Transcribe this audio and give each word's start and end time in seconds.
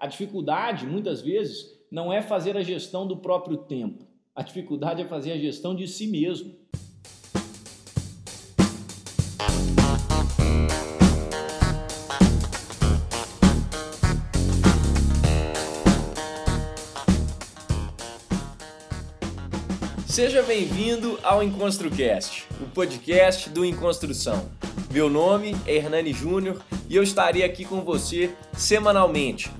A 0.00 0.06
dificuldade, 0.06 0.86
muitas 0.86 1.20
vezes, 1.20 1.78
não 1.92 2.10
é 2.10 2.22
fazer 2.22 2.56
a 2.56 2.62
gestão 2.62 3.06
do 3.06 3.18
próprio 3.18 3.58
tempo. 3.58 4.06
A 4.34 4.42
dificuldade 4.42 5.02
é 5.02 5.04
fazer 5.04 5.32
a 5.32 5.36
gestão 5.36 5.74
de 5.74 5.86
si 5.86 6.06
mesmo. 6.06 6.58
Seja 20.06 20.42
bem-vindo 20.42 21.18
ao 21.22 21.42
EnconstruCast, 21.42 22.46
o 22.58 22.66
podcast 22.70 23.50
do 23.50 23.66
Enconstrução. 23.66 24.48
Meu 24.90 25.10
nome 25.10 25.54
é 25.66 25.76
Hernani 25.76 26.14
Júnior 26.14 26.62
e 26.88 26.96
eu 26.96 27.02
estarei 27.02 27.44
aqui 27.44 27.66
com 27.66 27.82
você 27.82 28.34
semanalmente 28.54 29.59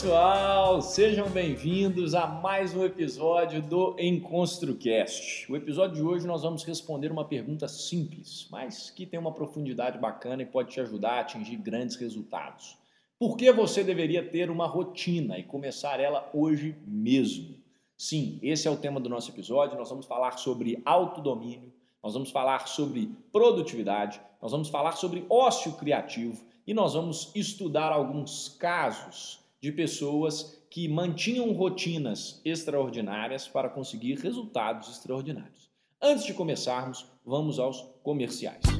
Pessoal, 0.00 0.80
sejam 0.80 1.28
bem-vindos 1.28 2.14
a 2.14 2.26
mais 2.26 2.74
um 2.74 2.82
episódio 2.82 3.60
do 3.60 3.94
EnconstruCast. 3.98 5.52
O 5.52 5.54
episódio 5.54 5.96
de 5.96 6.02
hoje 6.02 6.26
nós 6.26 6.42
vamos 6.42 6.64
responder 6.64 7.12
uma 7.12 7.26
pergunta 7.26 7.68
simples, 7.68 8.48
mas 8.50 8.88
que 8.88 9.04
tem 9.04 9.20
uma 9.20 9.34
profundidade 9.34 9.98
bacana 9.98 10.42
e 10.42 10.46
pode 10.46 10.70
te 10.70 10.80
ajudar 10.80 11.10
a 11.10 11.20
atingir 11.20 11.56
grandes 11.56 11.96
resultados. 11.96 12.78
Por 13.18 13.36
que 13.36 13.52
você 13.52 13.84
deveria 13.84 14.26
ter 14.26 14.50
uma 14.50 14.66
rotina 14.66 15.38
e 15.38 15.42
começar 15.42 16.00
ela 16.00 16.30
hoje 16.32 16.74
mesmo? 16.86 17.56
Sim, 17.94 18.38
esse 18.42 18.66
é 18.66 18.70
o 18.70 18.78
tema 18.78 18.98
do 19.00 19.10
nosso 19.10 19.30
episódio. 19.30 19.76
Nós 19.76 19.90
vamos 19.90 20.06
falar 20.06 20.38
sobre 20.38 20.80
autodomínio, 20.82 21.70
nós 22.02 22.14
vamos 22.14 22.30
falar 22.30 22.66
sobre 22.68 23.14
produtividade, 23.30 24.18
nós 24.40 24.50
vamos 24.50 24.70
falar 24.70 24.92
sobre 24.92 25.26
ócio 25.28 25.72
criativo 25.72 26.42
e 26.66 26.72
nós 26.72 26.94
vamos 26.94 27.30
estudar 27.34 27.92
alguns 27.92 28.48
casos 28.48 29.40
de 29.60 29.70
pessoas 29.72 30.62
que 30.70 30.88
mantinham 30.88 31.52
rotinas 31.52 32.40
extraordinárias 32.44 33.46
para 33.46 33.68
conseguir 33.68 34.18
resultados 34.18 34.88
extraordinários. 34.88 35.70
Antes 36.00 36.24
de 36.24 36.32
começarmos, 36.32 37.06
vamos 37.24 37.58
aos 37.58 37.82
comerciais. 38.02 38.79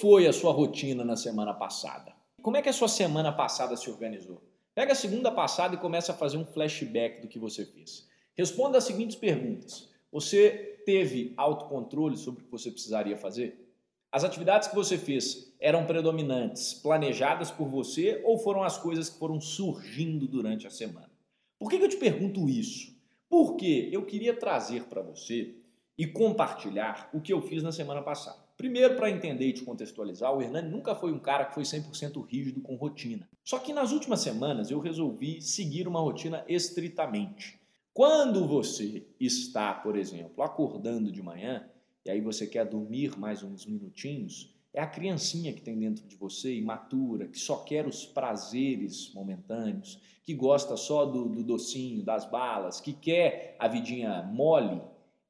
Foi 0.00 0.26
a 0.26 0.32
sua 0.32 0.52
rotina 0.52 1.04
na 1.04 1.16
semana 1.16 1.54
passada? 1.54 2.12
Como 2.42 2.56
é 2.56 2.62
que 2.62 2.68
a 2.68 2.72
sua 2.72 2.88
semana 2.88 3.32
passada 3.32 3.76
se 3.76 3.90
organizou? 3.90 4.42
Pega 4.74 4.92
a 4.92 4.96
segunda 4.96 5.32
passada 5.32 5.74
e 5.74 5.78
começa 5.78 6.12
a 6.12 6.14
fazer 6.14 6.36
um 6.36 6.44
flashback 6.44 7.22
do 7.22 7.28
que 7.28 7.38
você 7.38 7.64
fez. 7.64 8.06
Responda 8.36 8.78
as 8.78 8.84
seguintes 8.84 9.16
perguntas. 9.16 9.88
Você 10.12 10.82
teve 10.84 11.32
autocontrole 11.36 12.16
sobre 12.16 12.42
o 12.42 12.44
que 12.44 12.50
você 12.50 12.70
precisaria 12.70 13.16
fazer? 13.16 13.66
As 14.12 14.22
atividades 14.22 14.68
que 14.68 14.74
você 14.74 14.98
fez 14.98 15.54
eram 15.58 15.86
predominantes, 15.86 16.74
planejadas 16.74 17.50
por 17.50 17.68
você 17.68 18.22
ou 18.24 18.38
foram 18.38 18.62
as 18.62 18.78
coisas 18.78 19.08
que 19.08 19.18
foram 19.18 19.40
surgindo 19.40 20.28
durante 20.28 20.66
a 20.66 20.70
semana? 20.70 21.10
Por 21.58 21.70
que 21.70 21.76
eu 21.76 21.88
te 21.88 21.96
pergunto 21.96 22.48
isso? 22.48 22.94
Porque 23.28 23.88
eu 23.90 24.04
queria 24.04 24.34
trazer 24.34 24.84
para 24.84 25.02
você 25.02 25.54
e 25.98 26.06
compartilhar 26.06 27.08
o 27.12 27.20
que 27.20 27.32
eu 27.32 27.40
fiz 27.40 27.62
na 27.62 27.72
semana 27.72 28.02
passada. 28.02 28.45
Primeiro, 28.56 28.96
para 28.96 29.10
entender 29.10 29.46
e 29.46 29.52
te 29.52 29.62
contextualizar, 29.62 30.34
o 30.34 30.40
Hernani 30.40 30.70
nunca 30.70 30.94
foi 30.94 31.12
um 31.12 31.18
cara 31.18 31.44
que 31.44 31.54
foi 31.54 31.62
100% 31.62 32.26
rígido 32.26 32.62
com 32.62 32.74
rotina. 32.74 33.28
Só 33.44 33.58
que 33.58 33.72
nas 33.72 33.92
últimas 33.92 34.20
semanas 34.20 34.70
eu 34.70 34.80
resolvi 34.80 35.42
seguir 35.42 35.86
uma 35.86 36.00
rotina 36.00 36.42
estritamente. 36.48 37.60
Quando 37.92 38.46
você 38.46 39.06
está, 39.20 39.74
por 39.74 39.96
exemplo, 39.96 40.42
acordando 40.42 41.12
de 41.12 41.22
manhã 41.22 41.68
e 42.04 42.10
aí 42.10 42.20
você 42.20 42.46
quer 42.46 42.64
dormir 42.64 43.18
mais 43.18 43.42
uns 43.42 43.66
minutinhos, 43.66 44.54
é 44.72 44.80
a 44.80 44.86
criancinha 44.86 45.52
que 45.52 45.62
tem 45.62 45.78
dentro 45.78 46.06
de 46.06 46.16
você, 46.16 46.54
imatura, 46.54 47.26
que 47.28 47.38
só 47.38 47.56
quer 47.56 47.86
os 47.86 48.04
prazeres 48.04 49.12
momentâneos, 49.14 50.00
que 50.22 50.34
gosta 50.34 50.76
só 50.76 51.04
do, 51.04 51.28
do 51.28 51.42
docinho, 51.42 52.02
das 52.02 52.28
balas, 52.30 52.80
que 52.80 52.92
quer 52.92 53.56
a 53.58 53.68
vidinha 53.68 54.22
mole, 54.22 54.80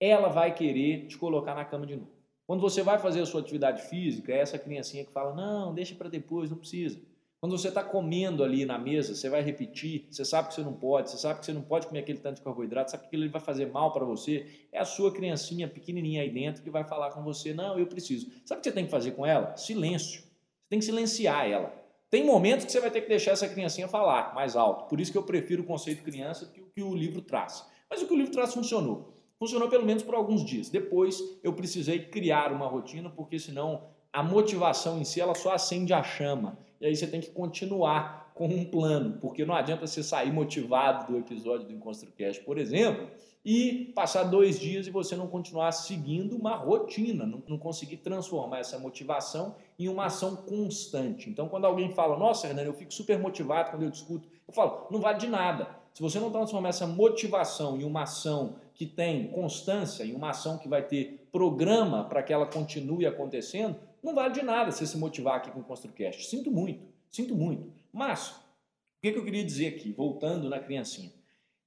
ela 0.00 0.28
vai 0.28 0.54
querer 0.54 1.06
te 1.06 1.16
colocar 1.16 1.54
na 1.54 1.64
cama 1.64 1.86
de 1.86 1.96
novo. 1.96 2.15
Quando 2.46 2.60
você 2.60 2.82
vai 2.82 2.98
fazer 2.98 3.20
a 3.20 3.26
sua 3.26 3.40
atividade 3.40 3.82
física, 3.82 4.32
é 4.32 4.38
essa 4.38 4.58
criancinha 4.58 5.04
que 5.04 5.12
fala: 5.12 5.34
não, 5.34 5.74
deixa 5.74 5.94
para 5.94 6.08
depois, 6.08 6.48
não 6.48 6.56
precisa. 6.56 7.00
Quando 7.40 7.58
você 7.58 7.68
está 7.68 7.84
comendo 7.84 8.42
ali 8.42 8.64
na 8.64 8.78
mesa, 8.78 9.14
você 9.14 9.28
vai 9.28 9.42
repetir, 9.42 10.06
você 10.10 10.24
sabe 10.24 10.48
que 10.48 10.54
você 10.54 10.62
não 10.62 10.72
pode, 10.72 11.10
você 11.10 11.18
sabe 11.18 11.40
que 11.40 11.46
você 11.46 11.52
não 11.52 11.60
pode 11.60 11.86
comer 11.86 12.00
aquele 12.00 12.18
tanto 12.18 12.36
de 12.36 12.42
carboidrato, 12.42 12.90
sabe 12.90 13.02
que 13.02 13.08
aquilo 13.08 13.30
vai 13.30 13.40
fazer 13.40 13.66
mal 13.66 13.92
para 13.92 14.04
você. 14.04 14.46
É 14.72 14.78
a 14.78 14.84
sua 14.84 15.12
criancinha 15.12 15.68
pequenininha 15.68 16.22
aí 16.22 16.30
dentro 16.30 16.62
que 16.62 16.70
vai 16.70 16.84
falar 16.84 17.10
com 17.10 17.22
você: 17.22 17.52
não, 17.52 17.78
eu 17.78 17.86
preciso. 17.86 18.30
Sabe 18.44 18.60
o 18.60 18.62
que 18.62 18.68
você 18.70 18.74
tem 18.74 18.84
que 18.84 18.90
fazer 18.90 19.10
com 19.12 19.26
ela? 19.26 19.56
Silêncio. 19.56 20.20
Você 20.20 20.68
tem 20.70 20.78
que 20.78 20.84
silenciar 20.84 21.48
ela. 21.48 21.72
Tem 22.08 22.24
momentos 22.24 22.64
que 22.64 22.72
você 22.72 22.80
vai 22.80 22.90
ter 22.90 23.00
que 23.00 23.08
deixar 23.08 23.32
essa 23.32 23.48
criancinha 23.48 23.88
falar 23.88 24.34
mais 24.34 24.56
alto. 24.56 24.88
Por 24.88 25.00
isso 25.00 25.10
que 25.10 25.18
eu 25.18 25.24
prefiro 25.24 25.62
o 25.62 25.66
conceito 25.66 26.04
criança 26.04 26.46
que 26.46 26.60
o 26.60 26.66
que 26.66 26.82
o 26.82 26.94
livro 26.94 27.20
traz. 27.20 27.66
Mas 27.90 28.00
o 28.00 28.06
que 28.06 28.14
o 28.14 28.16
livro 28.16 28.32
traz 28.32 28.54
funcionou. 28.54 29.15
Funcionou 29.38 29.68
pelo 29.68 29.84
menos 29.84 30.02
por 30.02 30.14
alguns 30.14 30.44
dias. 30.44 30.70
Depois 30.70 31.22
eu 31.42 31.52
precisei 31.52 32.06
criar 32.06 32.52
uma 32.52 32.66
rotina, 32.66 33.10
porque 33.10 33.38
senão 33.38 33.84
a 34.12 34.22
motivação 34.22 34.98
em 34.98 35.04
si 35.04 35.20
ela 35.20 35.34
só 35.34 35.52
acende 35.52 35.92
a 35.92 36.02
chama. 36.02 36.58
E 36.80 36.86
aí 36.86 36.96
você 36.96 37.06
tem 37.06 37.20
que 37.20 37.30
continuar 37.30 38.32
com 38.34 38.46
um 38.46 38.64
plano, 38.64 39.18
porque 39.18 39.44
não 39.46 39.54
adianta 39.54 39.86
você 39.86 40.02
sair 40.02 40.30
motivado 40.30 41.10
do 41.10 41.18
episódio 41.18 41.66
do 41.66 41.72
EnconstruCast, 41.72 42.44
por 42.44 42.58
exemplo, 42.58 43.08
e 43.42 43.92
passar 43.94 44.24
dois 44.24 44.58
dias 44.58 44.86
e 44.86 44.90
você 44.90 45.16
não 45.16 45.26
continuar 45.26 45.72
seguindo 45.72 46.36
uma 46.36 46.54
rotina, 46.54 47.24
não, 47.24 47.42
não 47.48 47.56
conseguir 47.58 47.98
transformar 47.98 48.58
essa 48.58 48.78
motivação 48.78 49.54
em 49.78 49.88
uma 49.88 50.06
ação 50.06 50.36
constante. 50.36 51.30
Então, 51.30 51.48
quando 51.48 51.64
alguém 51.64 51.92
fala, 51.92 52.18
nossa, 52.18 52.46
Hernani, 52.46 52.68
eu 52.68 52.74
fico 52.74 52.92
super 52.92 53.18
motivado 53.18 53.70
quando 53.70 53.84
eu 53.84 53.90
discuto, 53.90 54.28
eu 54.46 54.52
falo, 54.52 54.86
não 54.90 55.00
vale 55.00 55.18
de 55.18 55.28
nada. 55.28 55.68
Se 55.94 56.02
você 56.02 56.20
não 56.20 56.30
transformar 56.30 56.70
essa 56.70 56.86
motivação 56.86 57.80
em 57.80 57.84
uma 57.84 58.02
ação 58.02 58.56
que 58.76 58.84
tem 58.84 59.28
constância, 59.28 60.04
em 60.04 60.14
uma 60.14 60.30
ação 60.30 60.58
que 60.58 60.68
vai 60.68 60.82
ter 60.82 61.26
programa 61.32 62.04
para 62.04 62.22
que 62.22 62.32
ela 62.32 62.46
continue 62.46 63.06
acontecendo, 63.06 63.76
não 64.02 64.14
vale 64.14 64.34
de 64.34 64.42
nada 64.42 64.70
você 64.70 64.86
se 64.86 64.98
motivar 64.98 65.36
aqui 65.36 65.50
com 65.50 65.60
o 65.60 65.64
ConstruCast. 65.64 66.26
Sinto 66.26 66.50
muito, 66.50 66.86
sinto 67.10 67.34
muito. 67.34 67.72
Mas, 67.90 68.28
o 68.28 69.02
que, 69.02 69.12
que 69.12 69.18
eu 69.18 69.24
queria 69.24 69.44
dizer 69.44 69.68
aqui, 69.68 69.92
voltando 69.92 70.48
na 70.50 70.60
criancinha? 70.60 71.10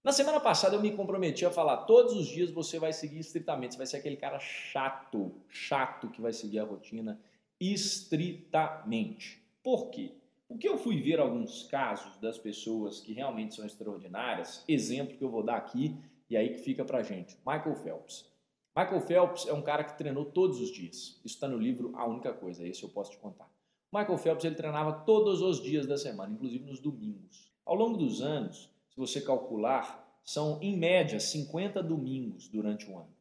Na 0.03 0.11
semana 0.11 0.39
passada 0.39 0.75
eu 0.75 0.81
me 0.81 0.91
comprometi 0.91 1.45
a 1.45 1.51
falar, 1.51 1.77
todos 1.77 2.13
os 2.13 2.27
dias 2.27 2.51
você 2.51 2.77
vai 2.77 2.93
seguir 2.93 3.19
estritamente, 3.19 3.73
você 3.73 3.79
vai 3.79 3.87
ser 3.87 3.97
aquele 3.97 4.15
cara 4.15 4.39
chato, 4.39 5.31
chato 5.49 6.09
que 6.09 6.21
vai 6.21 6.31
seguir 6.31 6.59
a 6.59 6.63
rotina 6.63 7.19
estritamente. 7.59 9.41
Por 9.63 9.89
quê? 9.89 10.11
O 10.47 10.57
que 10.57 10.69
eu 10.69 10.77
fui 10.77 11.01
ver 11.01 11.19
alguns 11.19 11.63
casos 11.63 12.17
das 12.19 12.37
pessoas 12.37 12.99
que 12.99 13.13
realmente 13.13 13.55
são 13.55 13.65
extraordinárias, 13.65 14.63
exemplo 14.67 15.17
que 15.17 15.23
eu 15.23 15.29
vou 15.29 15.43
dar 15.43 15.57
aqui, 15.57 15.95
e 16.29 16.37
aí 16.37 16.53
que 16.53 16.59
fica 16.59 16.85
pra 16.85 17.01
gente. 17.01 17.37
Michael 17.45 17.75
Phelps. 17.75 18.29
Michael 18.77 19.01
Phelps 19.01 19.47
é 19.47 19.53
um 19.53 19.61
cara 19.61 19.83
que 19.83 19.97
treinou 19.97 20.25
todos 20.25 20.61
os 20.61 20.71
dias. 20.71 21.19
Isso 21.25 21.35
está 21.35 21.47
no 21.47 21.57
livro 21.57 21.91
A 21.95 22.07
Única 22.07 22.31
Coisa, 22.31 22.67
esse 22.67 22.83
eu 22.83 22.89
posso 22.89 23.11
te 23.11 23.17
contar. 23.17 23.49
Michael 23.91 24.17
Phelps 24.17 24.45
ele 24.45 24.55
treinava 24.55 24.93
todos 24.93 25.41
os 25.41 25.61
dias 25.61 25.87
da 25.87 25.97
semana, 25.97 26.33
inclusive 26.33 26.63
nos 26.63 26.79
domingos. 26.79 27.51
Ao 27.65 27.75
longo 27.75 27.97
dos 27.97 28.21
anos, 28.21 28.69
se 28.89 28.97
você 28.97 29.19
calcular, 29.19 30.21
são 30.23 30.59
em 30.61 30.77
média 30.77 31.19
50 31.19 31.81
domingos 31.81 32.47
durante 32.47 32.89
um 32.89 32.99
ano. 32.99 33.13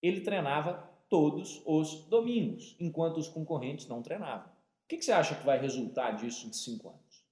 Ele 0.00 0.20
treinava 0.20 0.88
todos 1.08 1.60
os 1.66 2.04
domingos, 2.04 2.76
enquanto 2.78 3.18
os 3.18 3.28
concorrentes 3.28 3.86
não 3.86 4.00
treinavam. 4.00 4.46
O 4.46 4.88
que 4.88 5.02
você 5.02 5.12
acha 5.12 5.34
que 5.34 5.44
vai 5.44 5.60
resultar 5.60 6.12
disso 6.12 6.46
em 6.46 6.52
cinco 6.52 6.88
anos? 6.88 7.24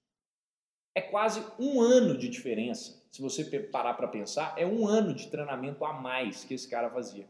É 0.93 1.01
quase 1.01 1.43
um 1.57 1.81
ano 1.81 2.17
de 2.17 2.27
diferença. 2.27 3.00
Se 3.11 3.21
você 3.21 3.43
parar 3.59 3.93
para 3.95 4.07
pensar, 4.07 4.55
é 4.57 4.65
um 4.65 4.87
ano 4.87 5.13
de 5.13 5.27
treinamento 5.27 5.83
a 5.83 5.91
mais 5.91 6.45
que 6.45 6.53
esse 6.53 6.67
cara 6.69 6.89
fazia. 6.89 7.27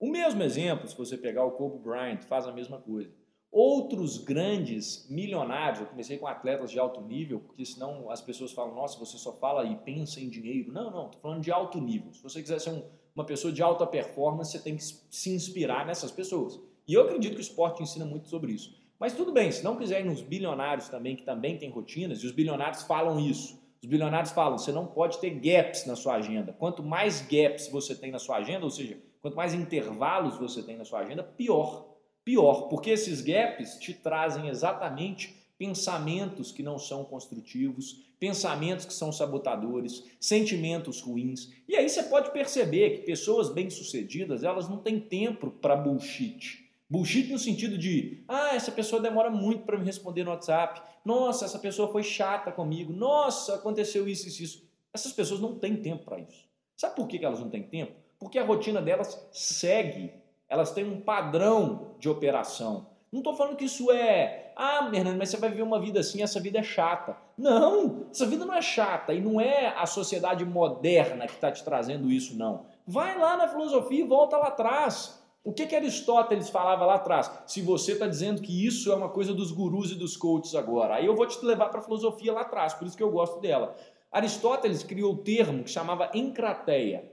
O 0.00 0.10
mesmo 0.10 0.42
exemplo, 0.42 0.88
se 0.88 0.96
você 0.96 1.18
pegar 1.18 1.44
o 1.44 1.52
Kobe 1.52 1.78
Bryant, 1.78 2.22
faz 2.22 2.46
a 2.46 2.52
mesma 2.52 2.80
coisa. 2.80 3.12
Outros 3.52 4.18
grandes 4.18 5.06
milionários, 5.08 5.80
eu 5.80 5.86
comecei 5.86 6.18
com 6.18 6.26
atletas 6.26 6.70
de 6.70 6.78
alto 6.78 7.02
nível, 7.02 7.38
porque 7.38 7.64
senão 7.64 8.10
as 8.10 8.20
pessoas 8.20 8.52
falam, 8.52 8.74
nossa, 8.74 8.98
você 8.98 9.18
só 9.18 9.32
fala 9.34 9.64
e 9.66 9.76
pensa 9.76 10.20
em 10.20 10.28
dinheiro. 10.28 10.72
Não, 10.72 10.90
não, 10.90 11.06
estou 11.06 11.20
falando 11.20 11.42
de 11.42 11.52
alto 11.52 11.80
nível. 11.80 12.12
Se 12.14 12.22
você 12.22 12.40
quiser 12.40 12.58
ser 12.58 12.70
um, 12.70 12.82
uma 13.14 13.24
pessoa 13.24 13.52
de 13.52 13.62
alta 13.62 13.86
performance, 13.86 14.52
você 14.52 14.58
tem 14.58 14.74
que 14.74 14.82
se 14.82 15.30
inspirar 15.30 15.86
nessas 15.86 16.10
pessoas. 16.10 16.58
E 16.88 16.94
eu 16.94 17.02
acredito 17.02 17.34
que 17.34 17.40
o 17.40 17.42
esporte 17.42 17.82
ensina 17.82 18.04
muito 18.04 18.28
sobre 18.28 18.52
isso. 18.52 18.74
Mas 18.98 19.12
tudo 19.12 19.32
bem, 19.32 19.52
se 19.52 19.62
não 19.62 19.76
quiser 19.76 20.00
ir 20.00 20.04
nos 20.04 20.22
bilionários 20.22 20.88
também, 20.88 21.14
que 21.14 21.24
também 21.24 21.58
tem 21.58 21.70
rotinas, 21.70 22.20
e 22.20 22.26
os 22.26 22.32
bilionários 22.32 22.82
falam 22.82 23.20
isso. 23.20 23.62
Os 23.84 23.90
bilionários 23.90 24.32
falam, 24.32 24.56
você 24.56 24.72
não 24.72 24.86
pode 24.86 25.18
ter 25.18 25.28
gaps 25.28 25.84
na 25.84 25.94
sua 25.94 26.14
agenda. 26.14 26.54
Quanto 26.54 26.82
mais 26.82 27.20
gaps 27.20 27.68
você 27.68 27.94
tem 27.94 28.10
na 28.10 28.18
sua 28.18 28.36
agenda, 28.36 28.64
ou 28.64 28.70
seja, 28.70 28.98
quanto 29.20 29.36
mais 29.36 29.52
intervalos 29.52 30.38
você 30.38 30.62
tem 30.62 30.78
na 30.78 30.86
sua 30.86 31.00
agenda, 31.00 31.22
pior. 31.22 31.94
Pior, 32.24 32.68
porque 32.70 32.88
esses 32.88 33.20
gaps 33.20 33.78
te 33.78 33.92
trazem 33.92 34.48
exatamente 34.48 35.36
pensamentos 35.58 36.50
que 36.50 36.62
não 36.62 36.78
são 36.78 37.04
construtivos, 37.04 38.02
pensamentos 38.18 38.86
que 38.86 38.94
são 38.94 39.12
sabotadores, 39.12 40.02
sentimentos 40.18 41.02
ruins. 41.02 41.52
E 41.68 41.76
aí 41.76 41.86
você 41.86 42.04
pode 42.04 42.32
perceber 42.32 42.88
que 42.88 43.04
pessoas 43.04 43.52
bem-sucedidas, 43.52 44.42
elas 44.42 44.66
não 44.66 44.78
têm 44.78 44.98
tempo 44.98 45.50
para 45.50 45.76
bullshit. 45.76 46.63
Bullshit 46.88 47.32
no 47.32 47.38
sentido 47.38 47.78
de, 47.78 48.24
ah, 48.28 48.54
essa 48.54 48.70
pessoa 48.70 49.00
demora 49.00 49.30
muito 49.30 49.64
para 49.64 49.78
me 49.78 49.84
responder 49.84 50.24
no 50.24 50.30
WhatsApp. 50.30 50.82
Nossa, 51.04 51.44
essa 51.44 51.58
pessoa 51.58 51.90
foi 51.90 52.02
chata 52.02 52.52
comigo. 52.52 52.92
Nossa, 52.92 53.54
aconteceu 53.54 54.06
isso 54.06 54.26
e 54.28 54.44
isso. 54.44 54.68
Essas 54.92 55.12
pessoas 55.12 55.40
não 55.40 55.58
têm 55.58 55.76
tempo 55.76 56.04
para 56.04 56.20
isso. 56.20 56.44
Sabe 56.76 56.94
por 56.96 57.08
que 57.08 57.24
elas 57.24 57.40
não 57.40 57.48
têm 57.48 57.62
tempo? 57.62 57.92
Porque 58.18 58.38
a 58.38 58.44
rotina 58.44 58.80
delas 58.80 59.28
segue 59.32 60.12
elas 60.48 60.70
têm 60.70 60.84
um 60.84 61.00
padrão 61.00 61.94
de 61.98 62.08
operação. 62.08 62.86
Não 63.10 63.20
estou 63.20 63.36
falando 63.36 63.56
que 63.56 63.64
isso 63.64 63.90
é, 63.92 64.52
ah, 64.56 64.90
Hernando, 64.92 65.18
mas 65.18 65.30
você 65.30 65.36
vai 65.36 65.50
viver 65.50 65.62
uma 65.62 65.80
vida 65.80 66.00
assim, 66.00 66.22
essa 66.22 66.40
vida 66.40 66.58
é 66.58 66.62
chata. 66.62 67.16
Não, 67.38 68.06
essa 68.10 68.26
vida 68.26 68.44
não 68.44 68.54
é 68.54 68.60
chata 68.60 69.12
e 69.12 69.20
não 69.20 69.40
é 69.40 69.68
a 69.76 69.86
sociedade 69.86 70.44
moderna 70.44 71.26
que 71.26 71.34
está 71.34 71.50
te 71.50 71.62
trazendo 71.64 72.10
isso, 72.10 72.36
não. 72.36 72.66
Vai 72.86 73.16
lá 73.18 73.36
na 73.36 73.48
filosofia 73.48 74.00
e 74.00 74.06
volta 74.06 74.36
lá 74.36 74.48
atrás. 74.48 75.23
O 75.44 75.52
que, 75.52 75.66
que 75.66 75.76
Aristóteles 75.76 76.48
falava 76.48 76.86
lá 76.86 76.94
atrás? 76.94 77.30
Se 77.46 77.60
você 77.60 77.92
está 77.92 78.08
dizendo 78.08 78.42
que 78.42 78.66
isso 78.66 78.90
é 78.90 78.94
uma 78.96 79.10
coisa 79.10 79.32
dos 79.32 79.52
gurus 79.52 79.92
e 79.92 79.94
dos 79.94 80.16
coaches 80.16 80.54
agora, 80.54 80.96
aí 80.96 81.06
eu 81.06 81.14
vou 81.14 81.26
te 81.26 81.44
levar 81.44 81.68
para 81.68 81.80
a 81.80 81.82
filosofia 81.82 82.32
lá 82.32 82.40
atrás, 82.40 82.74
por 82.74 82.86
isso 82.86 82.96
que 82.96 83.02
eu 83.02 83.10
gosto 83.10 83.40
dela. 83.40 83.76
Aristóteles 84.10 84.82
criou 84.82 85.12
o 85.12 85.18
termo 85.18 85.62
que 85.62 85.70
chamava 85.70 86.10
encrateia. 86.14 87.12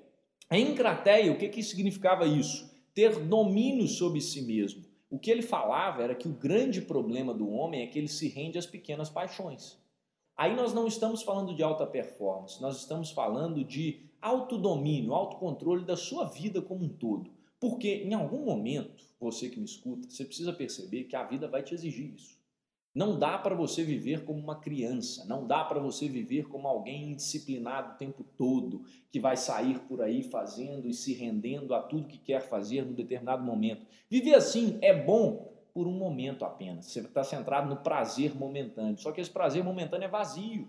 Encrateia, 0.50 1.31
o 1.31 1.38
que, 1.38 1.50
que 1.50 1.62
significava 1.62 2.25
isso? 2.25 2.72
ter 2.94 3.19
domínio 3.25 3.88
sobre 3.88 4.22
si 4.22 4.42
mesmo. 4.42 4.84
O 5.10 5.19
que 5.19 5.30
ele 5.30 5.42
falava 5.42 6.04
era 6.04 6.16
que 6.16 6.27
o 6.27 6.34
grande 6.34 6.81
problema 6.81 7.34
do 7.34 7.50
homem 7.50 7.81
é 7.81 7.88
que 7.88 7.98
ele 7.98 8.07
se 8.07 8.27
rende 8.27 8.57
às 8.57 8.66
pequenas 8.66 9.10
paixões. 9.10 9.77
Aí 10.38 10.56
nós 10.56 10.74
não 10.74 10.88
estamos 10.88 11.22
falando 11.22 11.54
de 11.54 11.62
alta 11.62 11.86
performance, 11.86 12.62
nós 12.62 12.77
estamos 12.77 13.12
falando 13.12 13.63
de 13.63 14.10
autodomínio, 14.22 15.13
autocontrole 15.13 15.86
da 15.86 15.98
sua 15.98 16.25
vida 16.25 16.62
como 16.62 16.86
um 16.86 16.89
todo. 16.89 17.30
Porque 17.62 18.04
em 18.04 18.16
algum 18.16 18.44
momento, 18.44 19.06
você 19.19 19.48
que 19.48 19.60
me 19.60 19.66
escuta, 19.66 20.10
você 20.10 20.25
precisa 20.25 20.52
perceber 20.52 21.04
que 21.04 21.16
a 21.16 21.24
vida 21.24 21.48
vai 21.48 21.62
te 21.62 21.75
exigir 21.75 22.16
isso. 22.16 22.42
Não 22.94 23.19
dá 23.19 23.38
para 23.38 23.54
você 23.54 23.84
viver 23.84 24.25
como 24.25 24.40
uma 24.40 24.60
criança, 24.60 25.24
não 25.25 25.46
dá 25.46 25.63
para 25.63 25.80
você 25.80 26.10
viver 26.10 26.48
como 26.50 26.68
alguém 26.68 27.12
indisciplinado 27.12 27.94
o 27.94 27.98
tempo 27.98 28.25
todo, 28.36 28.84
que 29.12 29.19
vai 29.19 29.38
sair 29.38 29.80
por 29.81 30.02
aí 30.02 30.24
fazendo 30.24 30.90
e 30.90 30.94
se 30.94 31.13
rendendo 31.13 31.75
a 31.75 31.81
tudo 31.84 32.08
que 32.08 32.18
quer 32.18 32.42
fazer 32.42 32.84
no 32.84 32.94
determinado 32.94 33.44
momento. 33.44 33.86
Viver 34.10 34.34
assim 34.34 34.80
é 34.81 34.92
bom 34.92 35.54
por 35.72 35.86
um 35.86 35.94
momento 35.94 36.44
apenas. 36.44 36.88
Você 36.88 37.02
está 37.02 37.24
centrado 37.24 37.69
no 37.69 37.78
prazer 37.78 38.36
momentâneo. 38.36 38.98
Só 38.98 39.12
que 39.12 39.22
esse 39.22 39.30
prazer 39.30 39.63
momentâneo 39.63 40.06
é 40.06 40.10
vazio. 40.10 40.68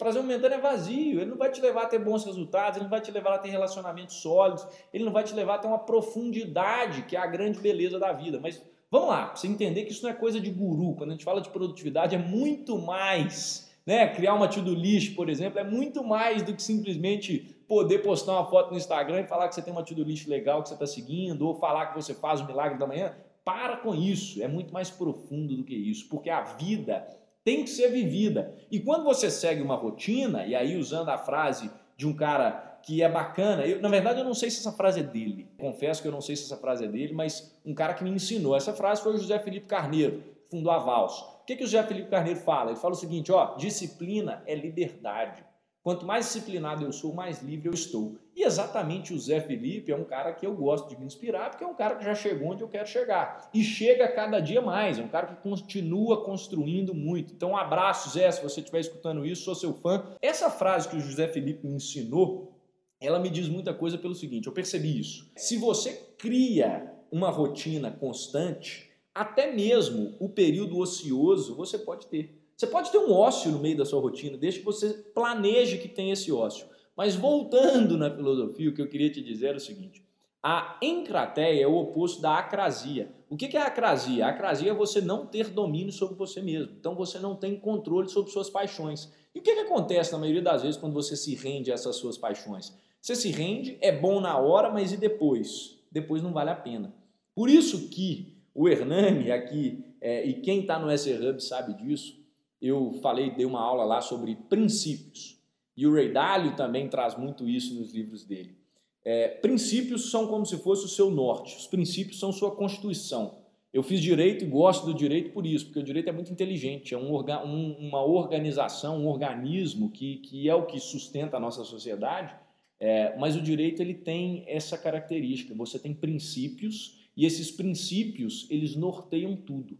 Prazer 0.00 0.22
momentâneo 0.22 0.56
é 0.56 0.60
vazio. 0.60 1.20
Ele 1.20 1.30
não 1.30 1.36
vai 1.36 1.50
te 1.50 1.60
levar 1.60 1.82
a 1.82 1.86
ter 1.86 1.98
bons 1.98 2.24
resultados, 2.24 2.78
ele 2.78 2.84
não 2.84 2.90
vai 2.90 3.02
te 3.02 3.10
levar 3.10 3.34
a 3.34 3.38
ter 3.38 3.50
relacionamentos 3.50 4.16
sólidos, 4.16 4.66
ele 4.94 5.04
não 5.04 5.12
vai 5.12 5.22
te 5.22 5.34
levar 5.34 5.56
a 5.56 5.58
ter 5.58 5.68
uma 5.68 5.78
profundidade, 5.78 7.02
que 7.02 7.14
é 7.14 7.18
a 7.20 7.26
grande 7.26 7.60
beleza 7.60 7.98
da 7.98 8.10
vida. 8.10 8.40
Mas 8.40 8.62
Vamos 8.92 9.10
lá, 9.10 9.26
para 9.26 9.36
você 9.36 9.46
entender 9.46 9.84
que 9.84 9.92
isso 9.92 10.02
não 10.02 10.10
é 10.10 10.14
coisa 10.14 10.40
de 10.40 10.50
guru. 10.50 10.96
Quando 10.96 11.10
a 11.10 11.12
gente 11.12 11.24
fala 11.24 11.40
de 11.40 11.48
produtividade, 11.48 12.16
é 12.16 12.18
muito 12.18 12.76
mais. 12.76 13.70
Né? 13.86 14.08
Criar 14.08 14.34
uma 14.34 14.48
to-do 14.48 14.74
por 15.14 15.28
exemplo, 15.28 15.60
é 15.60 15.64
muito 15.64 16.02
mais 16.02 16.42
do 16.42 16.52
que 16.52 16.60
simplesmente 16.60 17.56
poder 17.68 18.00
postar 18.00 18.32
uma 18.32 18.50
foto 18.50 18.72
no 18.72 18.76
Instagram 18.76 19.20
e 19.20 19.28
falar 19.28 19.48
que 19.48 19.54
você 19.54 19.62
tem 19.62 19.72
uma 19.72 19.84
to-do 19.84 20.04
legal 20.26 20.60
que 20.60 20.70
você 20.70 20.74
está 20.74 20.88
seguindo, 20.88 21.46
ou 21.46 21.54
falar 21.54 21.86
que 21.86 21.94
você 21.94 22.12
faz 22.12 22.40
o 22.40 22.46
milagre 22.46 22.80
da 22.80 22.86
manhã. 22.86 23.14
Para 23.44 23.76
com 23.76 23.94
isso, 23.94 24.42
é 24.42 24.48
muito 24.48 24.72
mais 24.72 24.90
profundo 24.90 25.56
do 25.56 25.62
que 25.62 25.74
isso, 25.74 26.08
porque 26.08 26.28
a 26.28 26.40
vida 26.40 27.06
tem 27.44 27.64
que 27.64 27.70
ser 27.70 27.88
vivida. 27.88 28.54
E 28.70 28.80
quando 28.80 29.04
você 29.04 29.30
segue 29.30 29.62
uma 29.62 29.76
rotina, 29.76 30.46
e 30.46 30.54
aí 30.54 30.76
usando 30.76 31.08
a 31.08 31.18
frase 31.18 31.70
de 31.96 32.06
um 32.06 32.14
cara 32.14 32.70
que 32.82 33.02
é 33.02 33.08
bacana. 33.08 33.66
Eu, 33.66 33.80
na 33.80 33.88
verdade, 33.88 34.20
eu 34.20 34.24
não 34.24 34.34
sei 34.34 34.50
se 34.50 34.60
essa 34.60 34.72
frase 34.72 35.00
é 35.00 35.02
dele. 35.02 35.48
Confesso 35.58 36.00
que 36.00 36.08
eu 36.08 36.12
não 36.12 36.20
sei 36.20 36.36
se 36.36 36.44
essa 36.44 36.56
frase 36.56 36.84
é 36.84 36.88
dele, 36.88 37.12
mas 37.12 37.54
um 37.64 37.74
cara 37.74 37.94
que 37.94 38.02
me 38.02 38.10
ensinou. 38.10 38.56
Essa 38.56 38.72
frase 38.72 39.02
foi 39.02 39.14
o 39.14 39.18
José 39.18 39.38
Felipe 39.38 39.66
Carneiro, 39.66 40.22
fundou 40.50 40.72
a 40.72 40.78
Vals. 40.78 41.20
O 41.42 41.44
que, 41.44 41.56
que 41.56 41.64
o 41.64 41.66
José 41.66 41.82
Felipe 41.82 42.08
Carneiro 42.08 42.40
fala? 42.40 42.70
Ele 42.70 42.80
fala 42.80 42.94
o 42.94 42.96
seguinte: 42.96 43.30
ó, 43.32 43.54
disciplina 43.56 44.42
é 44.46 44.54
liberdade. 44.54 45.44
Quanto 45.82 46.06
mais 46.06 46.26
disciplinado 46.26 46.84
eu 46.84 46.92
sou, 46.92 47.14
mais 47.14 47.42
livre 47.42 47.68
eu 47.68 47.74
estou. 47.74 48.16
E 48.40 48.42
exatamente 48.42 49.12
o 49.12 49.18
Zé 49.18 49.38
Felipe 49.38 49.92
é 49.92 49.94
um 49.94 50.02
cara 50.02 50.32
que 50.32 50.46
eu 50.46 50.54
gosto 50.54 50.88
de 50.88 50.98
me 50.98 51.04
inspirar, 51.04 51.50
porque 51.50 51.62
é 51.62 51.66
um 51.66 51.74
cara 51.74 51.96
que 51.96 52.04
já 52.06 52.14
chegou 52.14 52.48
onde 52.48 52.62
eu 52.62 52.68
quero 52.68 52.88
chegar. 52.88 53.50
E 53.52 53.62
chega 53.62 54.08
cada 54.08 54.40
dia 54.40 54.62
mais, 54.62 54.98
é 54.98 55.02
um 55.02 55.08
cara 55.08 55.26
que 55.26 55.42
continua 55.42 56.24
construindo 56.24 56.94
muito. 56.94 57.34
Então, 57.34 57.50
um 57.50 57.56
abraço, 57.56 58.08
Zé, 58.08 58.30
se 58.30 58.42
você 58.42 58.60
estiver 58.60 58.80
escutando 58.80 59.26
isso, 59.26 59.42
sou 59.42 59.54
seu 59.54 59.74
fã. 59.74 60.16
Essa 60.22 60.48
frase 60.48 60.88
que 60.88 60.96
o 60.96 61.00
José 61.00 61.28
Felipe 61.28 61.66
me 61.66 61.74
ensinou, 61.74 62.58
ela 62.98 63.18
me 63.18 63.28
diz 63.28 63.46
muita 63.46 63.74
coisa 63.74 63.98
pelo 63.98 64.14
seguinte: 64.14 64.46
eu 64.46 64.54
percebi 64.54 64.98
isso. 64.98 65.30
Se 65.36 65.58
você 65.58 65.92
cria 66.16 66.90
uma 67.12 67.28
rotina 67.28 67.90
constante, 67.90 68.90
até 69.14 69.52
mesmo 69.52 70.16
o 70.18 70.30
período 70.30 70.78
ocioso 70.78 71.54
você 71.54 71.76
pode 71.76 72.06
ter. 72.06 72.40
Você 72.56 72.66
pode 72.66 72.90
ter 72.90 72.98
um 72.98 73.12
ócio 73.12 73.50
no 73.50 73.58
meio 73.58 73.76
da 73.76 73.84
sua 73.84 74.00
rotina, 74.00 74.38
desde 74.38 74.60
que 74.60 74.64
você 74.64 74.94
planeje 75.14 75.76
que 75.76 75.88
tem 75.88 76.10
esse 76.10 76.32
ócio. 76.32 76.69
Mas 77.00 77.16
voltando 77.16 77.96
na 77.96 78.14
filosofia, 78.14 78.68
o 78.68 78.74
que 78.74 78.82
eu 78.82 78.86
queria 78.86 79.08
te 79.08 79.22
dizer 79.22 79.54
é 79.54 79.56
o 79.56 79.58
seguinte: 79.58 80.04
a 80.42 80.76
encrateia 80.82 81.62
é 81.62 81.66
o 81.66 81.74
oposto 81.74 82.20
da 82.20 82.36
acrasia. 82.36 83.10
O 83.30 83.38
que 83.38 83.56
é 83.56 83.62
a 83.62 83.68
acrasia? 83.68 84.26
A 84.26 84.28
acrasia 84.28 84.70
é 84.70 84.74
você 84.74 85.00
não 85.00 85.24
ter 85.24 85.48
domínio 85.48 85.94
sobre 85.94 86.14
você 86.14 86.42
mesmo. 86.42 86.74
Então 86.78 86.94
você 86.94 87.18
não 87.18 87.34
tem 87.34 87.58
controle 87.58 88.10
sobre 88.10 88.30
suas 88.30 88.50
paixões. 88.50 89.10
E 89.34 89.38
o 89.38 89.42
que, 89.42 89.54
que 89.54 89.60
acontece 89.60 90.12
na 90.12 90.18
maioria 90.18 90.42
das 90.42 90.60
vezes 90.60 90.76
quando 90.76 90.92
você 90.92 91.16
se 91.16 91.34
rende 91.34 91.70
a 91.70 91.74
essas 91.74 91.96
suas 91.96 92.18
paixões? 92.18 92.76
Você 93.00 93.16
se 93.16 93.30
rende, 93.30 93.78
é 93.80 93.90
bom 93.90 94.20
na 94.20 94.36
hora, 94.36 94.70
mas 94.70 94.92
e 94.92 94.98
depois? 94.98 95.78
Depois 95.90 96.22
não 96.22 96.34
vale 96.34 96.50
a 96.50 96.54
pena. 96.54 96.92
Por 97.34 97.48
isso 97.48 97.88
que 97.88 98.36
o 98.54 98.68
Hernani 98.68 99.32
aqui, 99.32 99.82
é, 100.02 100.22
e 100.26 100.34
quem 100.42 100.60
está 100.60 100.78
no 100.78 100.90
SR 100.90 101.30
Hub 101.30 101.42
sabe 101.42 101.72
disso, 101.82 102.22
eu 102.60 102.92
falei, 103.00 103.30
dei 103.30 103.46
uma 103.46 103.62
aula 103.62 103.84
lá 103.84 104.02
sobre 104.02 104.36
princípios. 104.50 105.39
E 105.80 105.86
o 105.86 105.94
Ray 105.94 106.12
Dalio 106.12 106.54
também 106.56 106.88
traz 106.88 107.16
muito 107.16 107.48
isso 107.48 107.74
nos 107.74 107.92
livros 107.92 108.24
dele. 108.24 108.56
É, 109.04 109.28
princípios 109.28 110.10
são 110.10 110.26
como 110.26 110.44
se 110.44 110.58
fosse 110.58 110.84
o 110.84 110.88
seu 110.88 111.10
norte, 111.10 111.56
os 111.56 111.66
princípios 111.66 112.18
são 112.18 112.32
sua 112.32 112.54
constituição. 112.54 113.40
Eu 113.72 113.82
fiz 113.82 114.00
direito 114.00 114.44
e 114.44 114.48
gosto 114.48 114.84
do 114.84 114.92
direito 114.92 115.32
por 115.32 115.46
isso, 115.46 115.66
porque 115.66 115.78
o 115.78 115.84
direito 115.84 116.08
é 116.08 116.12
muito 116.12 116.32
inteligente, 116.32 116.92
é 116.92 116.98
um, 116.98 117.14
um, 117.16 117.88
uma 117.88 118.04
organização, 118.04 118.98
um 118.98 119.08
organismo 119.08 119.90
que, 119.90 120.16
que 120.16 120.48
é 120.48 120.54
o 120.54 120.66
que 120.66 120.78
sustenta 120.78 121.36
a 121.36 121.40
nossa 121.40 121.64
sociedade 121.64 122.34
é, 122.80 123.14
mas 123.18 123.36
o 123.36 123.42
direito 123.42 123.82
ele 123.82 123.92
tem 123.92 124.42
essa 124.48 124.78
característica. 124.78 125.54
Você 125.54 125.78
tem 125.78 125.92
princípios 125.92 126.98
e 127.14 127.26
esses 127.26 127.50
princípios 127.50 128.46
eles 128.48 128.74
norteiam 128.74 129.36
tudo. 129.36 129.78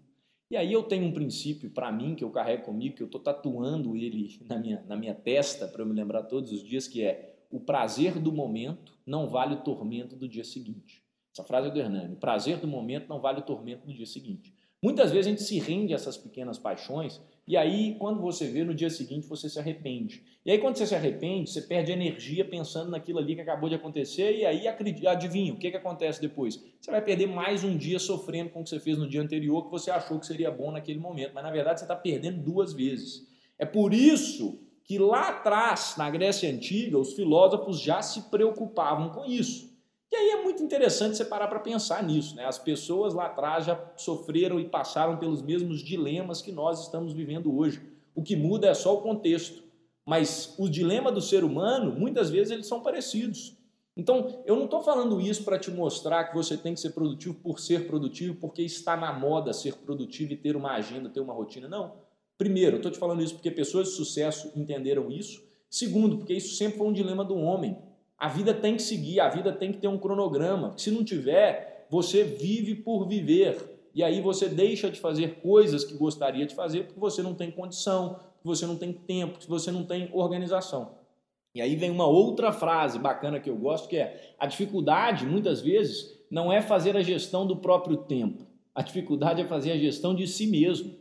E 0.50 0.56
aí 0.56 0.72
eu 0.72 0.82
tenho 0.82 1.06
um 1.06 1.12
princípio 1.12 1.70
para 1.70 1.92
mim 1.92 2.16
que 2.16 2.24
eu 2.24 2.30
carrego 2.30 2.64
comigo, 2.64 2.96
que 2.96 3.02
eu 3.02 3.06
estou 3.06 3.20
tatuando 3.20 3.96
ele 3.96 4.38
na 4.48 4.58
minha, 4.58 4.84
na 4.88 4.96
minha 4.96 5.14
testa 5.14 5.68
para 5.68 5.82
eu 5.82 5.86
me 5.86 5.92
lembrar 5.92 6.24
todos 6.24 6.50
os 6.50 6.62
dias, 6.62 6.88
que 6.88 7.02
é 7.02 7.36
o 7.50 7.60
prazer 7.60 8.18
do 8.18 8.32
momento 8.32 8.98
não 9.06 9.28
vale 9.28 9.54
o 9.54 9.60
tormento 9.60 10.16
do 10.16 10.28
dia 10.28 10.44
seguinte. 10.44 11.02
Essa 11.32 11.44
frase 11.44 11.68
é 11.68 11.70
do 11.70 11.78
Hernani. 11.78 12.14
O 12.14 12.16
prazer 12.16 12.58
do 12.58 12.66
momento 12.66 13.08
não 13.08 13.20
vale 13.20 13.38
o 13.38 13.42
tormento 13.42 13.86
do 13.86 13.94
dia 13.94 14.06
seguinte. 14.06 14.52
Muitas 14.82 15.10
vezes 15.10 15.26
a 15.26 15.30
gente 15.30 15.42
se 15.42 15.58
rende 15.58 15.92
a 15.92 15.96
essas 15.96 16.16
pequenas 16.16 16.58
paixões 16.58 17.20
e 17.50 17.56
aí, 17.56 17.96
quando 17.98 18.20
você 18.20 18.46
vê, 18.46 18.62
no 18.62 18.72
dia 18.72 18.88
seguinte 18.88 19.26
você 19.26 19.50
se 19.50 19.58
arrepende. 19.58 20.22
E 20.46 20.52
aí, 20.52 20.58
quando 20.58 20.76
você 20.76 20.86
se 20.86 20.94
arrepende, 20.94 21.50
você 21.50 21.60
perde 21.60 21.90
energia 21.90 22.44
pensando 22.44 22.92
naquilo 22.92 23.18
ali 23.18 23.34
que 23.34 23.40
acabou 23.40 23.68
de 23.68 23.74
acontecer 23.74 24.36
e 24.36 24.46
aí, 24.46 24.68
adivinha, 24.68 25.52
o 25.52 25.56
que, 25.56 25.70
que 25.70 25.76
acontece 25.76 26.20
depois? 26.20 26.62
Você 26.80 26.92
vai 26.92 27.02
perder 27.02 27.26
mais 27.26 27.64
um 27.64 27.76
dia 27.76 27.98
sofrendo 27.98 28.50
com 28.50 28.60
o 28.60 28.62
que 28.62 28.70
você 28.70 28.78
fez 28.78 28.96
no 28.96 29.08
dia 29.08 29.20
anterior 29.20 29.64
que 29.64 29.70
você 29.70 29.90
achou 29.90 30.20
que 30.20 30.26
seria 30.26 30.50
bom 30.50 30.70
naquele 30.70 31.00
momento. 31.00 31.32
Mas, 31.34 31.42
na 31.42 31.50
verdade, 31.50 31.80
você 31.80 31.84
está 31.84 31.96
perdendo 31.96 32.40
duas 32.40 32.72
vezes. 32.72 33.26
É 33.58 33.66
por 33.66 33.92
isso 33.92 34.62
que 34.84 34.96
lá 34.96 35.30
atrás, 35.30 35.96
na 35.98 36.08
Grécia 36.08 36.48
Antiga, 36.48 36.98
os 36.98 37.14
filósofos 37.14 37.80
já 37.80 38.00
se 38.00 38.30
preocupavam 38.30 39.10
com 39.10 39.24
isso. 39.24 39.69
E 40.12 40.16
aí 40.16 40.30
é 40.30 40.42
muito 40.42 40.62
interessante 40.62 41.16
você 41.16 41.24
parar 41.24 41.46
para 41.46 41.60
pensar 41.60 42.02
nisso. 42.02 42.34
Né? 42.34 42.44
As 42.44 42.58
pessoas 42.58 43.14
lá 43.14 43.26
atrás 43.26 43.64
já 43.64 43.80
sofreram 43.96 44.58
e 44.58 44.68
passaram 44.68 45.18
pelos 45.18 45.40
mesmos 45.40 45.82
dilemas 45.82 46.42
que 46.42 46.50
nós 46.50 46.82
estamos 46.82 47.12
vivendo 47.12 47.56
hoje. 47.56 47.80
O 48.14 48.22
que 48.22 48.34
muda 48.34 48.66
é 48.66 48.74
só 48.74 48.94
o 48.94 49.02
contexto. 49.02 49.62
Mas 50.04 50.54
o 50.58 50.68
dilema 50.68 51.12
do 51.12 51.20
ser 51.20 51.44
humano, 51.44 51.92
muitas 51.92 52.30
vezes, 52.30 52.50
eles 52.50 52.66
são 52.66 52.80
parecidos. 52.80 53.56
Então, 53.96 54.42
eu 54.46 54.56
não 54.56 54.64
estou 54.64 54.82
falando 54.82 55.20
isso 55.20 55.44
para 55.44 55.58
te 55.58 55.70
mostrar 55.70 56.24
que 56.24 56.34
você 56.34 56.56
tem 56.56 56.74
que 56.74 56.80
ser 56.80 56.90
produtivo 56.90 57.34
por 57.34 57.60
ser 57.60 57.86
produtivo, 57.86 58.34
porque 58.40 58.62
está 58.62 58.96
na 58.96 59.12
moda 59.12 59.52
ser 59.52 59.76
produtivo 59.76 60.32
e 60.32 60.36
ter 60.36 60.56
uma 60.56 60.72
agenda, 60.72 61.08
ter 61.08 61.20
uma 61.20 61.34
rotina. 61.34 61.68
Não. 61.68 61.92
Primeiro, 62.36 62.76
estou 62.76 62.90
te 62.90 62.98
falando 62.98 63.22
isso 63.22 63.34
porque 63.34 63.50
pessoas 63.50 63.88
de 63.88 63.94
sucesso 63.94 64.50
entenderam 64.56 65.10
isso. 65.10 65.44
Segundo, 65.68 66.16
porque 66.16 66.34
isso 66.34 66.56
sempre 66.56 66.78
foi 66.78 66.86
um 66.86 66.92
dilema 66.92 67.24
do 67.24 67.36
homem. 67.36 67.76
A 68.20 68.28
vida 68.28 68.52
tem 68.52 68.76
que 68.76 68.82
seguir, 68.82 69.18
a 69.18 69.30
vida 69.30 69.50
tem 69.50 69.72
que 69.72 69.78
ter 69.78 69.88
um 69.88 69.96
cronograma. 69.96 70.74
Se 70.76 70.90
não 70.90 71.02
tiver, 71.02 71.86
você 71.88 72.22
vive 72.22 72.74
por 72.74 73.08
viver. 73.08 73.80
E 73.94 74.04
aí 74.04 74.20
você 74.20 74.46
deixa 74.46 74.90
de 74.90 75.00
fazer 75.00 75.36
coisas 75.36 75.84
que 75.84 75.94
gostaria 75.94 76.44
de 76.44 76.54
fazer 76.54 76.84
porque 76.84 77.00
você 77.00 77.22
não 77.22 77.34
tem 77.34 77.50
condição, 77.50 78.20
porque 78.34 78.46
você 78.48 78.66
não 78.66 78.76
tem 78.76 78.92
tempo, 78.92 79.32
porque 79.32 79.48
você 79.48 79.70
não 79.70 79.84
tem 79.84 80.10
organização. 80.12 81.00
E 81.54 81.62
aí 81.62 81.74
vem 81.74 81.90
uma 81.90 82.06
outra 82.06 82.52
frase 82.52 82.98
bacana 82.98 83.40
que 83.40 83.48
eu 83.48 83.56
gosto, 83.56 83.88
que 83.88 83.96
é: 83.96 84.34
a 84.38 84.46
dificuldade, 84.46 85.24
muitas 85.24 85.62
vezes, 85.62 86.20
não 86.30 86.52
é 86.52 86.60
fazer 86.60 86.98
a 86.98 87.02
gestão 87.02 87.46
do 87.46 87.56
próprio 87.56 87.96
tempo. 87.96 88.46
A 88.74 88.82
dificuldade 88.82 89.40
é 89.40 89.46
fazer 89.46 89.72
a 89.72 89.78
gestão 89.78 90.14
de 90.14 90.26
si 90.26 90.46
mesmo. 90.46 90.94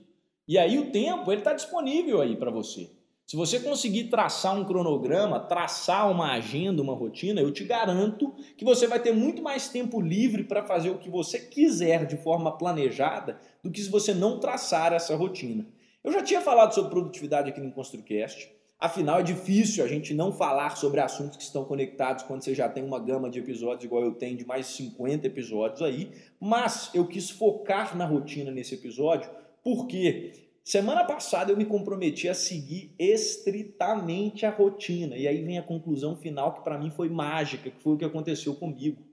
E 0.47 0.57
aí 0.57 0.79
o 0.79 0.89
tempo, 0.89 1.29
ele 1.31 1.41
está 1.41 1.53
disponível 1.53 2.21
aí 2.21 2.37
para 2.37 2.49
você. 2.49 2.89
Se 3.29 3.35
você 3.35 3.59
conseguir 3.59 4.05
traçar 4.05 4.59
um 4.59 4.65
cronograma, 4.65 5.39
traçar 5.39 6.09
uma 6.09 6.31
agenda, 6.31 6.81
uma 6.81 6.95
rotina, 6.95 7.39
eu 7.39 7.51
te 7.51 7.63
garanto 7.63 8.33
que 8.57 8.65
você 8.65 8.87
vai 8.87 8.99
ter 8.99 9.11
muito 9.11 9.39
mais 9.39 9.69
tempo 9.69 10.01
livre 10.01 10.43
para 10.43 10.63
fazer 10.63 10.89
o 10.89 10.97
que 10.97 11.11
você 11.11 11.37
quiser 11.37 12.07
de 12.07 12.17
forma 12.17 12.57
planejada 12.57 13.39
do 13.63 13.69
que 13.69 13.79
se 13.79 13.87
você 13.87 14.15
não 14.15 14.39
traçar 14.39 14.93
essa 14.93 15.15
rotina. 15.15 15.67
Eu 16.03 16.11
já 16.11 16.23
tinha 16.23 16.41
falado 16.41 16.73
sobre 16.73 16.89
produtividade 16.89 17.51
aqui 17.51 17.61
no 17.61 17.71
ConstruCast. 17.71 18.51
Afinal, 18.79 19.19
é 19.19 19.23
difícil 19.23 19.83
a 19.83 19.87
gente 19.87 20.11
não 20.11 20.31
falar 20.31 20.75
sobre 20.75 20.99
assuntos 20.99 21.37
que 21.37 21.43
estão 21.43 21.63
conectados 21.63 22.23
quando 22.23 22.43
você 22.43 22.55
já 22.55 22.67
tem 22.67 22.83
uma 22.83 22.97
gama 22.97 23.29
de 23.29 23.37
episódios 23.37 23.83
igual 23.83 24.01
eu 24.01 24.13
tenho, 24.13 24.37
de 24.37 24.47
mais 24.47 24.65
de 24.69 24.73
50 24.73 25.27
episódios 25.27 25.83
aí. 25.83 26.11
Mas 26.39 26.89
eu 26.95 27.05
quis 27.05 27.29
focar 27.29 27.95
na 27.95 28.07
rotina 28.07 28.49
nesse 28.49 28.73
episódio 28.73 29.29
porque 29.63 30.48
Semana 30.69 31.03
passada 31.03 31.51
eu 31.51 31.57
me 31.57 31.65
comprometi 31.65 32.29
a 32.29 32.33
seguir 32.35 32.93
estritamente 32.99 34.45
a 34.45 34.51
rotina. 34.51 35.17
E 35.17 35.27
aí 35.27 35.41
vem 35.41 35.57
a 35.57 35.63
conclusão 35.63 36.15
final 36.15 36.53
que 36.53 36.61
para 36.61 36.77
mim 36.77 36.91
foi 36.91 37.09
mágica, 37.09 37.71
que 37.71 37.81
foi 37.81 37.93
o 37.93 37.97
que 37.97 38.05
aconteceu 38.05 38.53
comigo. 38.53 39.03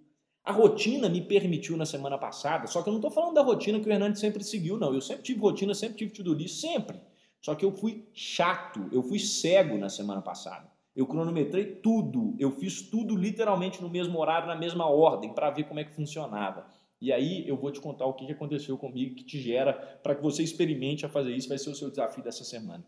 A 0.45 0.53
rotina 0.53 1.09
me 1.09 1.23
permitiu 1.23 1.75
na 1.79 1.87
semana 1.87 2.19
passada, 2.19 2.67
só 2.67 2.83
que 2.83 2.91
eu 2.91 2.93
não 2.93 2.99
estou 2.99 3.11
falando 3.11 3.37
da 3.37 3.41
rotina 3.41 3.81
que 3.81 3.89
o 3.89 3.91
Hernandes 3.91 4.21
sempre 4.21 4.45
seguiu, 4.45 4.79
não. 4.79 4.93
Eu 4.93 5.01
sempre 5.01 5.23
tive 5.23 5.41
rotina, 5.41 5.73
sempre 5.73 5.97
tive 5.97 6.11
to-do 6.11 6.35
list, 6.35 6.61
sempre. 6.61 7.01
Só 7.41 7.55
que 7.55 7.65
eu 7.65 7.73
fui 7.73 8.07
chato, 8.13 8.87
eu 8.93 9.03
fui 9.03 9.19
cego 9.19 9.79
na 9.79 9.89
semana 9.89 10.21
passada. 10.21 10.71
Eu 10.95 11.07
cronometrei 11.07 11.65
tudo, 11.77 12.37
eu 12.39 12.51
fiz 12.51 12.83
tudo 12.83 13.17
literalmente 13.17 13.81
no 13.81 13.89
mesmo 13.89 14.19
horário, 14.19 14.47
na 14.47 14.57
mesma 14.57 14.91
ordem, 14.91 15.33
para 15.33 15.49
ver 15.49 15.65
como 15.65 15.81
é 15.81 15.85
que 15.85 15.95
funcionava. 15.95 16.67
E 17.00 17.12
aí 17.12 17.47
eu 17.47 17.57
vou 17.57 17.71
te 17.71 17.81
contar 17.81 18.07
o 18.07 18.15
que 18.15 18.31
aconteceu 18.31 18.76
comigo 18.79 19.15
que 19.15 19.25
te 19.25 19.41
gera 19.41 19.73
para 20.03 20.15
que 20.15 20.23
você 20.23 20.43
experimente 20.43 21.05
a 21.05 21.09
fazer 21.09 21.35
isso, 21.35 21.49
vai 21.49 21.59
ser 21.59 21.71
o 21.71 21.75
seu 21.75 21.91
desafio 21.91 22.23
dessa 22.23 22.45
semana. 22.45 22.87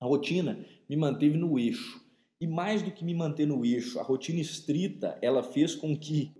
A 0.00 0.06
rotina 0.06 0.64
me 0.88 0.96
manteve 0.96 1.36
no 1.36 1.58
eixo. 1.58 2.06
E 2.40 2.46
mais 2.46 2.82
do 2.82 2.92
que 2.92 3.04
me 3.04 3.14
manter 3.14 3.46
no 3.46 3.64
eixo, 3.64 3.98
a 3.98 4.02
rotina 4.02 4.40
estrita, 4.40 5.18
ela 5.20 5.42
fez 5.42 5.74
com 5.74 5.96
que 5.96 6.32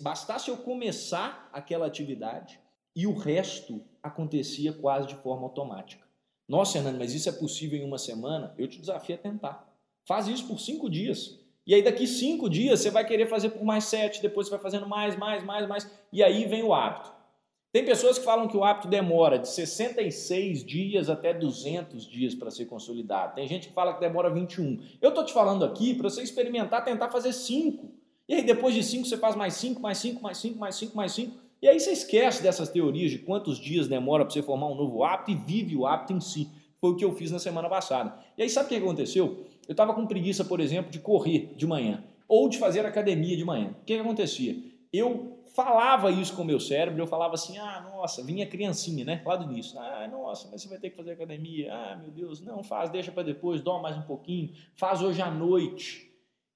bastasse 0.00 0.48
eu 0.48 0.56
começar 0.56 1.50
aquela 1.52 1.86
atividade 1.86 2.58
e 2.96 3.06
o 3.06 3.14
resto 3.14 3.82
acontecia 4.02 4.72
quase 4.72 5.08
de 5.08 5.16
forma 5.16 5.42
automática. 5.44 6.04
Nossa, 6.48 6.78
Hernando, 6.78 6.98
mas 6.98 7.14
isso 7.14 7.28
é 7.28 7.32
possível 7.32 7.78
em 7.78 7.84
uma 7.84 7.98
semana? 7.98 8.54
Eu 8.56 8.68
te 8.68 8.80
desafio 8.80 9.14
a 9.14 9.18
tentar. 9.18 9.70
Faz 10.06 10.28
isso 10.28 10.46
por 10.46 10.58
cinco 10.58 10.88
dias. 10.88 11.38
E 11.66 11.74
aí 11.74 11.82
daqui 11.82 12.06
cinco 12.06 12.48
dias 12.48 12.80
você 12.80 12.90
vai 12.90 13.06
querer 13.06 13.26
fazer 13.26 13.50
por 13.50 13.64
mais 13.64 13.84
sete, 13.84 14.20
depois 14.20 14.46
você 14.46 14.52
vai 14.52 14.60
fazendo 14.60 14.86
mais, 14.86 15.16
mais, 15.16 15.42
mais, 15.42 15.66
mais, 15.66 15.90
e 16.12 16.22
aí 16.22 16.44
vem 16.46 16.62
o 16.62 16.74
hábito. 16.74 17.12
Tem 17.74 17.84
pessoas 17.84 18.18
que 18.20 18.24
falam 18.24 18.46
que 18.46 18.56
o 18.56 18.62
hábito 18.62 18.86
demora 18.86 19.36
de 19.36 19.48
66 19.48 20.64
dias 20.64 21.10
até 21.10 21.34
200 21.34 22.06
dias 22.06 22.32
para 22.32 22.48
ser 22.48 22.66
consolidado. 22.66 23.34
Tem 23.34 23.48
gente 23.48 23.66
que 23.66 23.74
fala 23.74 23.92
que 23.94 23.98
demora 23.98 24.30
21. 24.30 24.78
Eu 25.02 25.08
estou 25.08 25.24
te 25.24 25.32
falando 25.32 25.64
aqui 25.64 25.92
para 25.92 26.08
você 26.08 26.22
experimentar, 26.22 26.84
tentar 26.84 27.08
fazer 27.08 27.32
5. 27.32 27.90
E 28.28 28.34
aí 28.36 28.42
depois 28.44 28.76
de 28.76 28.82
5 28.84 29.06
você 29.06 29.16
faz 29.16 29.34
mais 29.34 29.54
5, 29.54 29.82
mais 29.82 29.98
5, 29.98 30.22
mais 30.22 30.38
5, 30.38 30.56
mais 30.56 30.76
5, 30.76 30.96
mais 30.96 31.12
5. 31.12 31.36
E 31.60 31.66
aí 31.66 31.80
você 31.80 31.90
esquece 31.90 32.44
dessas 32.44 32.68
teorias 32.68 33.10
de 33.10 33.18
quantos 33.18 33.58
dias 33.58 33.88
demora 33.88 34.24
para 34.24 34.32
você 34.32 34.42
formar 34.42 34.68
um 34.68 34.76
novo 34.76 35.02
hábito 35.02 35.32
e 35.32 35.34
vive 35.34 35.74
o 35.74 35.84
hábito 35.84 36.12
em 36.12 36.20
si. 36.20 36.48
Foi 36.80 36.90
o 36.90 36.96
que 36.96 37.04
eu 37.04 37.12
fiz 37.12 37.32
na 37.32 37.40
semana 37.40 37.68
passada. 37.68 38.16
E 38.38 38.42
aí 38.44 38.48
sabe 38.48 38.66
o 38.66 38.68
que 38.68 38.76
aconteceu? 38.76 39.46
Eu 39.66 39.72
estava 39.72 39.94
com 39.94 40.06
preguiça, 40.06 40.44
por 40.44 40.60
exemplo, 40.60 40.90
de 40.90 40.98
correr 40.98 41.54
de 41.56 41.66
manhã 41.66 42.04
ou 42.28 42.48
de 42.48 42.58
fazer 42.58 42.84
academia 42.84 43.36
de 43.36 43.44
manhã. 43.44 43.70
O 43.70 43.84
que, 43.84 43.94
que 43.94 44.00
acontecia? 44.00 44.56
Eu 44.92 45.34
falava 45.54 46.10
isso 46.10 46.34
com 46.34 46.42
o 46.42 46.44
meu 46.44 46.58
cérebro, 46.58 47.00
eu 47.00 47.06
falava 47.06 47.34
assim, 47.34 47.56
ah, 47.58 47.80
nossa, 47.80 48.24
vinha 48.24 48.46
criancinha, 48.46 49.04
né, 49.04 49.22
lá 49.24 49.36
do 49.36 49.50
início, 49.50 49.78
ah, 49.78 50.08
nossa, 50.08 50.48
mas 50.50 50.62
você 50.62 50.68
vai 50.68 50.78
ter 50.78 50.90
que 50.90 50.96
fazer 50.96 51.12
academia, 51.12 51.72
ah, 51.72 51.96
meu 51.96 52.10
Deus, 52.10 52.40
não 52.40 52.62
faz, 52.64 52.90
deixa 52.90 53.12
para 53.12 53.22
depois, 53.22 53.62
dorme 53.62 53.84
mais 53.84 53.96
um 53.96 54.02
pouquinho, 54.02 54.52
faz 54.74 55.00
hoje 55.00 55.22
à 55.22 55.30
noite. 55.30 56.10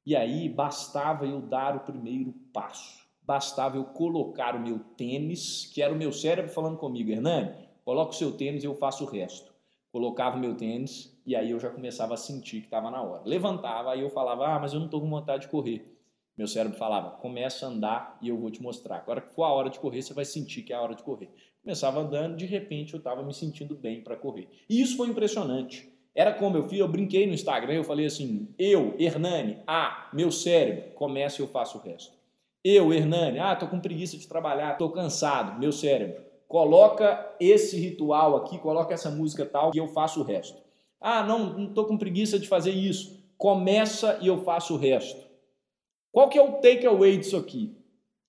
E 0.04 0.16
aí 0.16 0.48
bastava 0.48 1.26
eu 1.26 1.40
dar 1.40 1.76
o 1.76 1.80
primeiro 1.80 2.32
passo, 2.52 3.06
bastava 3.22 3.76
eu 3.76 3.84
colocar 3.84 4.56
o 4.56 4.60
meu 4.60 4.80
tênis, 4.96 5.70
que 5.72 5.80
era 5.80 5.92
o 5.92 5.96
meu 5.96 6.12
cérebro 6.12 6.50
falando 6.50 6.76
comigo, 6.76 7.10
Hernani, 7.10 7.54
coloca 7.84 8.10
o 8.10 8.14
seu 8.16 8.32
tênis 8.32 8.64
e 8.64 8.66
eu 8.66 8.74
faço 8.74 9.04
o 9.04 9.06
resto. 9.06 9.52
Colocava 9.92 10.36
o 10.36 10.40
meu 10.40 10.54
tênis, 10.54 11.17
e 11.28 11.36
aí 11.36 11.50
eu 11.50 11.60
já 11.60 11.68
começava 11.68 12.14
a 12.14 12.16
sentir 12.16 12.60
que 12.60 12.68
estava 12.68 12.90
na 12.90 13.02
hora. 13.02 13.20
Levantava, 13.26 13.92
aí 13.92 14.00
eu 14.00 14.08
falava, 14.08 14.46
ah, 14.46 14.58
mas 14.58 14.72
eu 14.72 14.78
não 14.78 14.86
estou 14.86 14.98
com 14.98 15.10
vontade 15.10 15.42
de 15.42 15.48
correr. 15.48 15.94
Meu 16.34 16.46
cérebro 16.46 16.78
falava, 16.78 17.10
começa 17.18 17.66
a 17.66 17.68
andar 17.68 18.18
e 18.22 18.30
eu 18.30 18.38
vou 18.38 18.50
te 18.50 18.62
mostrar. 18.62 18.96
Agora 18.96 19.20
que 19.20 19.34
for 19.34 19.44
a 19.44 19.52
hora 19.52 19.68
de 19.68 19.78
correr, 19.78 20.00
você 20.00 20.14
vai 20.14 20.24
sentir 20.24 20.62
que 20.62 20.72
é 20.72 20.76
a 20.76 20.80
hora 20.80 20.94
de 20.94 21.02
correr. 21.02 21.28
Começava 21.62 22.00
andando, 22.00 22.34
de 22.34 22.46
repente 22.46 22.94
eu 22.94 22.98
estava 22.98 23.22
me 23.22 23.34
sentindo 23.34 23.76
bem 23.76 24.00
para 24.00 24.16
correr. 24.16 24.48
E 24.70 24.80
isso 24.80 24.96
foi 24.96 25.08
impressionante. 25.08 25.92
Era 26.14 26.32
como 26.32 26.56
eu 26.56 26.66
fiz, 26.66 26.78
eu 26.78 26.88
brinquei 26.88 27.26
no 27.26 27.34
Instagram, 27.34 27.74
eu 27.74 27.84
falei 27.84 28.06
assim, 28.06 28.48
eu, 28.58 28.94
Hernani, 28.98 29.58
ah, 29.66 30.08
meu 30.14 30.32
cérebro, 30.32 30.94
começa 30.94 31.42
e 31.42 31.44
eu 31.44 31.48
faço 31.48 31.76
o 31.76 31.80
resto. 31.82 32.16
Eu, 32.64 32.90
Hernani, 32.90 33.38
ah, 33.38 33.54
tô 33.54 33.68
com 33.68 33.78
preguiça 33.78 34.16
de 34.16 34.26
trabalhar, 34.26 34.78
tô 34.78 34.88
cansado, 34.88 35.60
meu 35.60 35.72
cérebro, 35.72 36.22
coloca 36.48 37.36
esse 37.38 37.78
ritual 37.78 38.34
aqui, 38.34 38.56
coloca 38.58 38.94
essa 38.94 39.10
música 39.10 39.44
tal 39.44 39.72
e 39.74 39.78
eu 39.78 39.88
faço 39.88 40.22
o 40.22 40.24
resto. 40.24 40.67
Ah, 41.00 41.22
não, 41.22 41.58
não 41.58 41.68
estou 41.68 41.84
com 41.84 41.96
preguiça 41.96 42.38
de 42.38 42.48
fazer 42.48 42.72
isso. 42.72 43.18
Começa 43.36 44.18
e 44.20 44.26
eu 44.26 44.42
faço 44.42 44.74
o 44.74 44.78
resto. 44.78 45.28
Qual 46.10 46.28
que 46.28 46.38
é 46.38 46.42
o 46.42 46.54
takeaway 46.54 47.16
disso 47.16 47.36
aqui? 47.36 47.76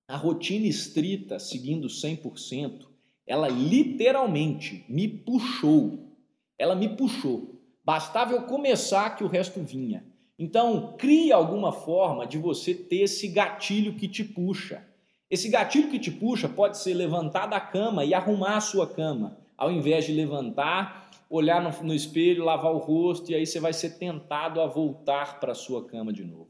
A 0.08 0.16
rotina 0.16 0.68
estrita, 0.68 1.40
seguindo 1.40 1.88
100%, 1.88 2.88
ela 3.26 3.48
literalmente 3.48 4.86
me 4.90 5.08
puxou. 5.08 6.16
Ela 6.58 6.76
me 6.76 6.90
puxou. 6.90 7.62
Bastava 7.84 8.34
eu 8.34 8.44
começar 8.44 9.16
que 9.16 9.24
o 9.24 9.28
resto 9.28 9.62
vinha. 9.62 10.04
Então, 10.38 10.96
crie 10.98 11.32
alguma 11.32 11.72
forma 11.72 12.26
de 12.26 12.38
você 12.38 12.74
ter 12.74 13.02
esse 13.02 13.28
gatilho 13.28 13.96
que 13.96 14.08
te 14.08 14.24
puxa. 14.24 14.84
Esse 15.30 15.50
gatilho 15.50 15.90
que 15.90 16.00
te 16.00 16.10
puxa 16.10 16.48
pode 16.50 16.78
ser 16.78 16.94
levantar 16.94 17.46
da 17.46 17.60
cama 17.60 18.04
e 18.04 18.14
arrumar 18.14 18.58
a 18.58 18.62
sua 18.62 18.88
cama, 18.88 19.38
ao 19.58 19.72
invés 19.72 20.06
de 20.06 20.14
levantar 20.14 21.09
olhar 21.29 21.62
no, 21.62 21.86
no 21.86 21.93
espelho, 21.93 22.43
lavar 22.43 22.74
o 22.74 22.79
rosto 22.79 23.31
e 23.31 23.36
aí 23.36 23.45
você 23.45 23.59
vai 23.59 23.71
ser 23.71 23.98
tentado 23.98 24.59
a 24.59 24.67
voltar 24.67 25.39
para 25.39 25.51
a 25.51 25.55
sua 25.55 25.86
cama 25.86 26.12
de 26.12 26.24
novo. 26.24 26.50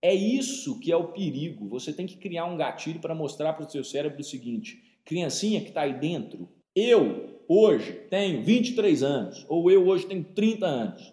É 0.00 0.14
isso 0.14 0.78
que 0.80 0.90
é 0.92 0.96
o 0.96 1.08
perigo. 1.08 1.68
Você 1.68 1.92
tem 1.92 2.06
que 2.06 2.16
criar 2.16 2.44
um 2.46 2.56
gatilho 2.56 3.00
para 3.00 3.14
mostrar 3.14 3.52
para 3.52 3.66
o 3.66 3.70
seu 3.70 3.84
cérebro 3.84 4.20
o 4.20 4.24
seguinte: 4.24 4.82
criancinha 5.04 5.60
que 5.60 5.68
está 5.68 5.82
aí 5.82 5.94
dentro, 5.94 6.48
eu 6.74 7.40
hoje 7.48 7.92
tenho 8.10 8.42
23 8.42 9.02
anos, 9.02 9.46
ou 9.48 9.70
eu 9.70 9.86
hoje 9.86 10.06
tenho 10.06 10.24
30 10.24 10.66
anos. 10.66 11.12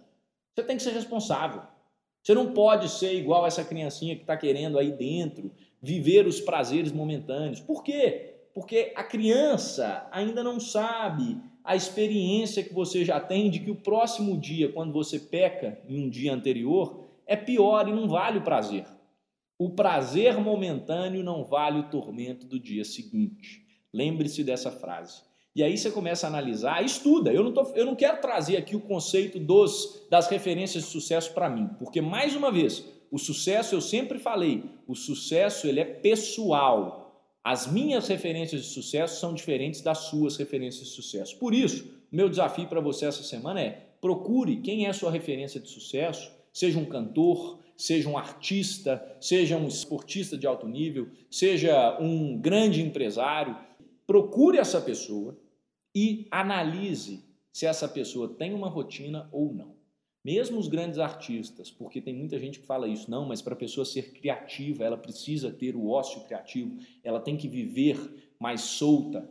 Você 0.56 0.64
tem 0.64 0.78
que 0.78 0.84
ser 0.84 0.92
responsável. 0.92 1.62
Você 2.22 2.34
não 2.34 2.52
pode 2.52 2.90
ser 2.90 3.14
igual 3.14 3.46
essa 3.46 3.64
criancinha 3.64 4.16
que 4.16 4.22
está 4.22 4.36
querendo 4.36 4.78
aí 4.78 4.92
dentro 4.92 5.52
viver 5.82 6.28
os 6.28 6.42
prazeres 6.42 6.92
momentâneos. 6.92 7.62
Por 7.62 7.84
quê? 7.84 8.36
Porque 8.54 8.92
a 8.96 9.04
criança 9.04 10.08
ainda 10.12 10.44
não 10.44 10.60
sabe 10.60 11.38
a 11.70 11.76
experiência 11.76 12.64
que 12.64 12.74
você 12.74 13.06
já 13.06 13.20
tem 13.20 13.48
de 13.48 13.60
que 13.60 13.70
o 13.70 13.76
próximo 13.76 14.36
dia, 14.36 14.72
quando 14.72 14.92
você 14.92 15.20
peca 15.20 15.80
em 15.88 16.04
um 16.04 16.10
dia 16.10 16.34
anterior, 16.34 17.06
é 17.28 17.36
pior 17.36 17.88
e 17.88 17.92
não 17.92 18.08
vale 18.08 18.40
o 18.40 18.42
prazer. 18.42 18.88
O 19.56 19.70
prazer 19.70 20.40
momentâneo 20.40 21.24
não 21.24 21.44
vale 21.44 21.82
o 21.82 21.88
tormento 21.88 22.48
do 22.48 22.60
dia 22.60 22.84
seguinte. 22.84 23.68
Lembre-se 23.94 24.44
dessa 24.44 24.72
frase. 24.72 25.22
E 25.56 25.62
aí 25.62 25.78
você 25.78 25.92
começa 25.92 26.26
a 26.26 26.30
analisar, 26.32 26.84
estuda. 26.84 27.32
Eu 27.32 27.44
não, 27.44 27.54
tô, 27.54 27.62
eu 27.76 27.86
não 27.86 27.96
quero 27.96 28.20
trazer 28.20 28.58
aqui 28.58 28.76
o 28.76 28.82
conceito 28.82 29.38
dos, 29.38 30.08
das 30.10 30.28
referências 30.28 30.86
de 30.86 30.90
sucesso 30.90 31.36
para 31.36 31.52
mim, 31.52 31.70
porque, 31.78 32.02
mais 32.02 32.36
uma 32.36 32.52
vez, 32.52 32.84
o 33.12 33.20
sucesso, 33.20 33.76
eu 33.76 33.82
sempre 33.82 34.18
falei, 34.18 34.64
o 34.88 34.96
sucesso 34.96 35.68
ele 35.68 35.82
é 35.82 35.86
pessoal. 35.86 37.09
As 37.44 37.72
minhas 37.72 38.08
referências 38.08 38.64
de 38.64 38.68
sucesso 38.68 39.20
são 39.20 39.34
diferentes 39.34 39.82
das 39.82 40.00
suas 40.00 40.38
referências 40.38 40.88
de 40.88 40.94
sucesso. 40.94 41.38
Por 41.38 41.54
isso, 41.54 41.90
meu 42.12 42.30
desafio 42.30 42.68
para 42.68 42.82
você 42.82 43.06
essa 43.06 43.24
semana 43.24 43.62
é 43.62 43.86
procure 44.02 44.58
quem 44.58 44.88
é 44.88 44.94
sua 44.94 45.12
referência 45.12 45.60
de 45.60 45.70
sucesso, 45.70 46.32
seja 46.52 46.80
um 46.80 46.86
cantor, 46.86 47.60
seja 47.78 48.10
um 48.10 48.18
artista, 48.18 49.02
seja 49.22 49.56
um 49.56 49.68
esportista 49.68 50.38
de 50.38 50.46
alto 50.46 50.68
nível, 50.68 51.08
seja 51.30 51.98
um 52.00 52.38
grande 52.38 52.82
empresário, 52.82 53.58
procure 54.06 54.58
essa 54.58 54.82
pessoa 54.82 55.38
e 55.96 56.28
analise 56.30 57.24
se 57.54 57.66
essa 57.66 57.88
pessoa 57.88 58.28
tem 58.28 58.54
uma 58.54 58.70
rotina 58.70 59.30
ou 59.32 59.54
não. 59.54 59.79
Mesmo 60.24 60.60
os 60.60 60.68
grandes 60.68 61.00
artistas, 61.00 61.72
porque 61.72 62.02
tem 62.02 62.14
muita 62.14 62.38
gente 62.38 62.60
que 62.60 62.66
fala 62.66 62.88
isso, 62.88 63.10
não, 63.10 63.26
mas 63.26 63.42
para 63.42 63.54
a 63.54 63.58
pessoa 63.58 63.86
ser 63.86 64.12
criativa, 64.12 64.84
ela 64.84 64.98
precisa 64.98 65.50
ter 65.50 65.76
o 65.76 65.88
ócio 65.88 66.22
criativo, 66.26 66.78
ela 67.04 67.22
tem 67.22 67.38
que 67.38 67.48
viver 67.48 68.34
mais 68.38 68.62
solta. 68.62 69.30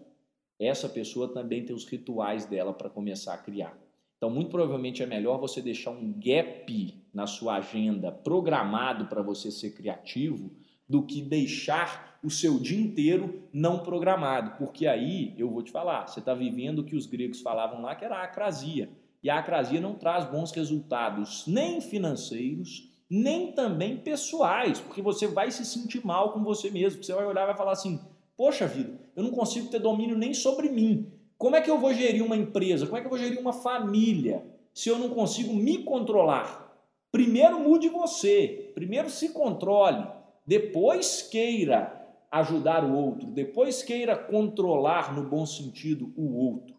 Essa 0.58 0.88
pessoa 0.88 1.32
também 1.32 1.64
tem 1.64 1.76
os 1.76 1.84
rituais 1.84 2.46
dela 2.46 2.72
para 2.72 2.88
começar 2.88 3.34
a 3.34 3.38
criar. 3.38 3.78
Então, 4.16 4.30
muito 4.30 4.50
provavelmente 4.50 5.02
é 5.02 5.06
melhor 5.06 5.38
você 5.38 5.62
deixar 5.62 5.92
um 5.92 6.12
gap 6.18 7.04
na 7.14 7.26
sua 7.26 7.56
agenda 7.56 8.10
programado 8.10 9.06
para 9.06 9.22
você 9.22 9.50
ser 9.50 9.70
criativo 9.70 10.50
do 10.88 11.04
que 11.04 11.22
deixar 11.22 12.18
o 12.22 12.30
seu 12.30 12.58
dia 12.58 12.80
inteiro 12.80 13.44
não 13.52 13.78
programado, 13.78 14.56
porque 14.58 14.86
aí 14.86 15.34
eu 15.38 15.50
vou 15.50 15.62
te 15.62 15.70
falar, 15.70 16.08
você 16.08 16.18
está 16.18 16.34
vivendo 16.34 16.80
o 16.80 16.84
que 16.84 16.96
os 16.96 17.06
gregos 17.06 17.40
falavam 17.40 17.82
lá, 17.82 17.94
que 17.94 18.04
era 18.04 18.16
a 18.16 18.24
acrasia. 18.24 18.90
E 19.22 19.28
a 19.28 19.38
acrasia 19.38 19.80
não 19.80 19.94
traz 19.94 20.24
bons 20.24 20.52
resultados, 20.52 21.44
nem 21.46 21.80
financeiros, 21.80 22.88
nem 23.10 23.52
também 23.52 23.96
pessoais, 23.96 24.80
porque 24.80 25.02
você 25.02 25.26
vai 25.26 25.50
se 25.50 25.64
sentir 25.64 26.04
mal 26.04 26.32
com 26.32 26.44
você 26.44 26.70
mesmo. 26.70 27.02
Você 27.02 27.12
vai 27.14 27.26
olhar 27.26 27.42
e 27.42 27.46
vai 27.46 27.56
falar 27.56 27.72
assim: 27.72 28.00
Poxa 28.36 28.66
vida, 28.66 28.98
eu 29.16 29.24
não 29.24 29.30
consigo 29.30 29.68
ter 29.68 29.80
domínio 29.80 30.16
nem 30.16 30.32
sobre 30.32 30.68
mim. 30.68 31.10
Como 31.36 31.56
é 31.56 31.60
que 31.60 31.70
eu 31.70 31.78
vou 31.78 31.92
gerir 31.92 32.24
uma 32.24 32.36
empresa? 32.36 32.86
Como 32.86 32.96
é 32.96 33.00
que 33.00 33.06
eu 33.06 33.10
vou 33.10 33.18
gerir 33.18 33.40
uma 33.40 33.52
família 33.52 34.44
se 34.72 34.88
eu 34.88 34.98
não 34.98 35.10
consigo 35.10 35.52
me 35.52 35.82
controlar? 35.82 36.68
Primeiro 37.10 37.58
mude 37.58 37.88
você, 37.88 38.70
primeiro 38.74 39.10
se 39.10 39.30
controle, 39.30 40.06
depois 40.46 41.22
queira 41.22 41.98
ajudar 42.30 42.84
o 42.84 42.94
outro, 42.94 43.26
depois 43.28 43.82
queira 43.82 44.16
controlar 44.16 45.14
no 45.14 45.28
bom 45.28 45.44
sentido 45.44 46.12
o 46.16 46.36
outro. 46.36 46.77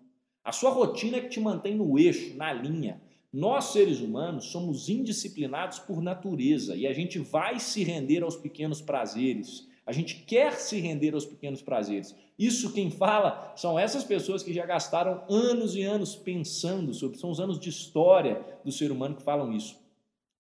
A 0.50 0.52
sua 0.52 0.72
rotina 0.72 1.18
é 1.18 1.22
que 1.22 1.30
te 1.30 1.40
mantém 1.40 1.76
no 1.76 2.00
eixo, 2.00 2.36
na 2.36 2.52
linha. 2.52 3.00
Nós, 3.32 3.66
seres 3.66 4.00
humanos, 4.00 4.46
somos 4.46 4.90
indisciplinados 4.90 5.78
por 5.78 6.02
natureza 6.02 6.76
e 6.76 6.88
a 6.88 6.92
gente 6.92 7.20
vai 7.20 7.60
se 7.60 7.84
render 7.84 8.24
aos 8.24 8.36
pequenos 8.36 8.82
prazeres. 8.82 9.68
A 9.86 9.92
gente 9.92 10.16
quer 10.16 10.54
se 10.54 10.80
render 10.80 11.14
aos 11.14 11.24
pequenos 11.24 11.62
prazeres. 11.62 12.16
Isso 12.36 12.74
quem 12.74 12.90
fala 12.90 13.54
são 13.56 13.78
essas 13.78 14.04
pessoas 14.04 14.42
que 14.42 14.52
já 14.52 14.66
gastaram 14.66 15.24
anos 15.30 15.76
e 15.76 15.84
anos 15.84 16.16
pensando 16.16 16.96
sobre, 16.96 17.20
são 17.20 17.30
os 17.30 17.40
anos 17.40 17.60
de 17.60 17.70
história 17.70 18.44
do 18.66 18.72
ser 18.72 18.92
humano 18.92 19.18
que 19.18 19.22
falam 19.22 19.54
isso. 19.54 19.80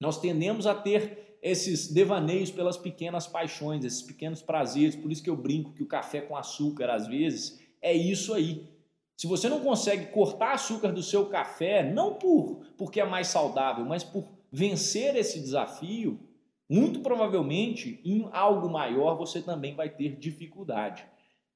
Nós 0.02 0.20
tendemos 0.20 0.66
a 0.66 0.74
ter 0.74 1.38
esses 1.40 1.88
devaneios 1.88 2.50
pelas 2.50 2.78
pequenas 2.78 3.28
paixões, 3.28 3.86
esses 3.86 4.02
pequenos 4.02 4.42
prazeres. 4.42 4.96
Por 4.96 5.12
isso 5.12 5.22
que 5.22 5.30
eu 5.30 5.38
brinco 5.38 5.72
que 5.72 5.84
o 5.84 5.88
café 5.88 6.20
com 6.20 6.36
açúcar, 6.36 6.90
às 6.90 7.06
vezes, 7.06 7.60
é 7.80 7.94
isso 7.94 8.34
aí. 8.34 8.79
Se 9.20 9.28
você 9.28 9.50
não 9.50 9.60
consegue 9.60 10.14
cortar 10.14 10.54
açúcar 10.54 10.94
do 10.94 11.04
seu 11.04 11.26
café, 11.26 11.84
não 11.84 12.14
por 12.14 12.62
porque 12.78 13.02
é 13.02 13.06
mais 13.06 13.28
saudável, 13.28 13.84
mas 13.84 14.02
por 14.02 14.24
vencer 14.50 15.14
esse 15.18 15.42
desafio, 15.42 16.18
muito 16.70 17.02
provavelmente 17.02 18.00
em 18.06 18.30
algo 18.32 18.70
maior 18.70 19.18
você 19.18 19.42
também 19.42 19.76
vai 19.76 19.90
ter 19.90 20.16
dificuldade. 20.16 21.06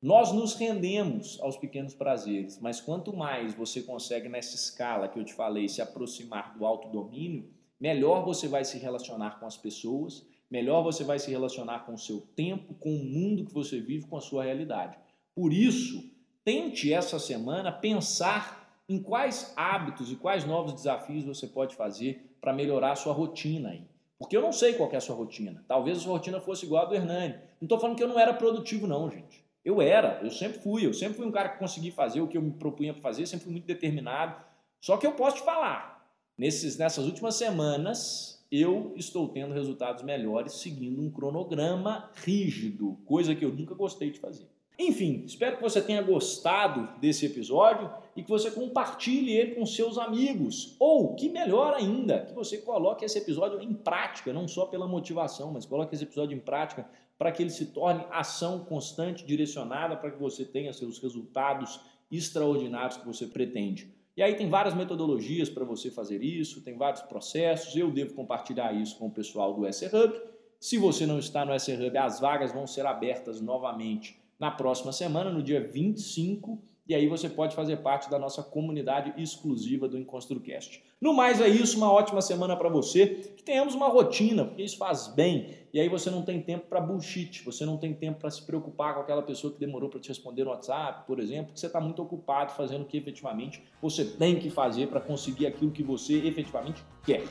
Nós 0.02 0.34
nos 0.34 0.56
rendemos 0.56 1.40
aos 1.40 1.56
pequenos 1.56 1.94
prazeres, 1.94 2.60
mas 2.60 2.82
quanto 2.82 3.16
mais 3.16 3.54
você 3.54 3.82
consegue 3.82 4.28
nessa 4.28 4.56
escala 4.56 5.08
que 5.08 5.18
eu 5.18 5.24
te 5.24 5.34
falei 5.34 5.70
se 5.70 5.82
aproximar 5.82 6.58
do 6.58 6.66
autodomínio, 6.66 7.50
melhor 7.80 8.26
você 8.26 8.46
vai 8.46 8.66
se 8.66 8.78
relacionar 8.78 9.40
com 9.40 9.46
as 9.46 9.56
pessoas, 9.56 10.28
melhor 10.52 10.84
você 10.84 11.06
vai 11.06 11.18
se 11.18 11.32
relacionar 11.32 11.86
com 11.86 11.94
o 11.94 11.98
seu 11.98 12.20
tempo, 12.36 12.74
com 12.74 12.94
o 12.94 13.06
mundo 13.06 13.46
que 13.46 13.54
você 13.54 13.80
vive, 13.80 14.06
com 14.06 14.18
a 14.18 14.22
sua 14.22 14.44
realidade. 14.44 14.98
Por 15.34 15.54
isso, 15.54 16.13
tente 16.44 16.92
essa 16.92 17.20
semana 17.20 17.72
pensar 17.72 18.82
em 18.88 19.02
quais 19.02 19.54
hábitos 19.56 20.12
e 20.12 20.16
quais 20.16 20.46
novos 20.46 20.74
desafios 20.74 21.24
você 21.24 21.48
pode 21.48 21.76
fazer 21.76 22.38
para 22.42 22.54
melhorar 22.54 22.92
a 22.92 22.96
sua 22.96 23.14
rotina 23.14 23.70
aí. 23.70 23.84
Porque 24.20 24.36
eu 24.36 24.42
não 24.42 24.52
sei 24.52 24.74
qual 24.74 24.92
é 24.92 24.98
a 24.98 25.02
sua 25.02 25.16
rotina. 25.16 25.64
Talvez 25.68 25.98
a 25.98 26.02
sua 26.02 26.14
rotina 26.14 26.40
fosse 26.40 26.66
igual 26.66 26.86
a 26.86 26.90
do 26.90 26.96
Hernani. 26.96 27.36
Não 27.60 27.66
estou 27.66 27.80
falando 27.80 27.98
que 27.98 28.04
eu 28.04 28.08
não 28.08 28.20
era 28.20 28.34
produtivo, 28.34 28.88
não, 28.88 29.10
gente. 29.10 29.44
Eu 29.64 29.82
era, 29.82 30.20
eu 30.22 30.30
sempre 30.30 30.60
fui. 30.60 30.86
Eu 30.86 30.94
sempre 30.94 31.16
fui 31.16 31.26
um 31.26 31.32
cara 31.32 31.50
que 31.50 31.60
consegui 31.60 31.92
fazer 31.92 32.22
o 32.22 32.28
que 32.28 32.38
eu 32.38 32.42
me 32.42 32.52
propunha 32.52 32.94
para 32.94 33.02
fazer, 33.02 33.26
sempre 33.26 33.46
fui 33.46 33.54
muito 33.54 33.66
determinado. 33.66 34.42
Só 34.80 34.98
que 34.98 35.08
eu 35.08 35.14
posso 35.14 35.38
te 35.38 35.44
falar, 35.44 35.94
Nesses, 36.38 36.78
nessas 36.78 37.06
últimas 37.06 37.36
semanas, 37.36 38.44
eu 38.52 38.94
estou 38.96 39.30
tendo 39.30 39.54
resultados 39.54 40.04
melhores 40.04 40.54
seguindo 40.54 41.00
um 41.00 41.12
cronograma 41.12 42.10
rígido, 42.16 42.98
coisa 43.06 43.36
que 43.36 43.46
eu 43.46 43.54
nunca 43.54 43.76
gostei 43.76 44.10
de 44.10 44.20
fazer. 44.20 44.48
Enfim, 44.78 45.24
espero 45.26 45.58
que 45.58 45.62
você 45.62 45.82
tenha 45.82 46.02
gostado 46.02 46.90
desse 47.00 47.26
episódio 47.26 47.92
e 48.16 48.24
que 48.24 48.30
você 48.30 48.50
compartilhe 48.50 49.32
ele 49.32 49.56
com 49.56 49.66
seus 49.66 49.98
amigos. 49.98 50.76
Ou, 50.80 51.14
que 51.14 51.30
melhor 51.30 51.74
ainda, 51.74 52.22
que 52.22 52.34
você 52.34 52.58
coloque 52.58 53.06
esse 53.06 53.18
episódio 53.20 53.62
em 53.62 53.74
prática, 53.74 54.34
não 54.34 54.48
só 54.48 54.66
pela 54.66 54.88
motivação, 54.88 55.52
mas 55.52 55.66
coloque 55.66 55.94
esse 55.94 56.04
episódio 56.04 56.36
em 56.36 56.40
prática 56.40 56.88
para 57.18 57.32
que 57.32 57.44
ele 57.44 57.52
se 57.52 57.68
torne 57.68 58.04
ação 58.12 58.66
constante, 58.66 59.26
direcionada 59.26 59.96
para 59.96 60.12
que 60.12 60.20
você 60.20 60.44
tenha 60.44 60.74
seus 60.74 60.98
resultados 61.00 61.80
extraordinários 62.12 62.98
que 62.98 63.06
você 63.06 63.28
pretende. 63.28 63.94
E 64.18 64.22
aí 64.22 64.36
tem 64.36 64.50
várias 64.50 64.76
metodologias 64.76 65.50
para 65.50 65.64
você 65.64 65.90
fazer 65.90 66.24
isso, 66.24 66.62
tem 66.62 66.78
vários 66.78 67.02
processos. 67.02 67.76
Eu 67.76 67.92
devo 67.92 68.14
compartilhar 68.14 68.74
isso 68.74 68.98
com 68.98 69.08
o 69.08 69.12
pessoal 69.12 69.54
do 69.54 69.72
SR 69.72 69.96
Hub. 69.96 70.22
Se 70.60 70.78
você 70.78 71.06
não 71.06 71.20
está 71.20 71.46
no 71.46 71.58
SR 71.60 71.88
Hub, 71.88 71.98
as 71.98 72.20
vagas 72.20 72.52
vão 72.52 72.68
ser 72.68 72.86
abertas 72.86 73.42
novamente 73.42 74.23
na 74.44 74.52
próxima 74.52 74.92
semana, 74.92 75.32
no 75.32 75.42
dia 75.42 75.66
25 75.66 76.62
e 76.86 76.94
aí 76.94 77.08
você 77.08 77.30
pode 77.30 77.56
fazer 77.56 77.78
parte 77.78 78.10
da 78.10 78.20
nossa 78.20 78.44
comunidade 78.44 79.14
exclusiva 79.16 79.88
do 79.88 79.98
EnconstruCast. 79.98 80.84
No 81.00 81.14
mais 81.14 81.40
é 81.40 81.48
isso, 81.48 81.78
uma 81.78 81.90
ótima 81.90 82.22
semana 82.22 82.58
para 82.58 82.68
você, 82.68 83.08
que 83.08 83.42
tenhamos 83.42 83.74
uma 83.74 83.88
rotina, 83.88 84.44
porque 84.44 84.64
isso 84.64 84.78
faz 84.78 85.08
bem, 85.08 85.56
e 85.74 85.80
aí 85.80 85.88
você 85.88 86.12
não 86.12 86.24
tem 86.24 86.42
tempo 86.42 86.68
para 86.68 86.82
bullshit, 86.82 87.42
você 87.46 87.66
não 87.66 87.78
tem 87.78 87.94
tempo 87.94 88.20
para 88.20 88.30
se 88.30 88.46
preocupar 88.46 88.96
com 88.96 89.00
aquela 89.00 89.22
pessoa 89.22 89.54
que 89.54 89.60
demorou 89.62 89.90
para 89.90 90.02
te 90.02 90.10
responder 90.10 90.44
no 90.44 90.50
WhatsApp, 90.50 91.08
por 91.08 91.22
exemplo, 91.22 91.46
porque 91.46 91.60
você 91.62 91.68
está 91.68 91.80
muito 91.80 92.02
ocupado 92.02 92.52
fazendo 92.52 92.82
o 92.82 92.86
que 92.86 92.98
efetivamente 92.98 93.64
você 93.82 94.04
tem 94.04 94.38
que 94.38 94.50
fazer 94.50 94.88
para 94.88 95.00
conseguir 95.00 95.48
aquilo 95.48 95.72
que 95.72 95.84
você 95.84 96.16
efetivamente 96.28 96.84
quer. 97.06 97.24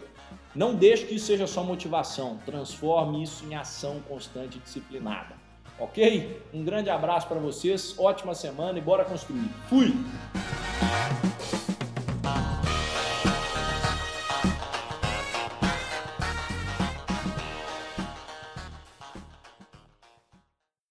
Não 0.54 0.74
deixe 0.74 1.04
que 1.04 1.16
isso 1.16 1.26
seja 1.26 1.46
só 1.46 1.62
motivação, 1.62 2.38
transforme 2.46 3.22
isso 3.22 3.44
em 3.44 3.54
ação 3.54 4.00
constante 4.08 4.56
e 4.56 4.60
disciplinada. 4.62 5.41
Ok? 5.82 6.40
Um 6.54 6.62
grande 6.62 6.88
abraço 6.90 7.26
para 7.26 7.40
vocês, 7.40 7.98
ótima 7.98 8.36
semana 8.36 8.78
e 8.78 8.80
bora 8.80 9.04
construir. 9.04 9.50
Fui! 9.68 9.92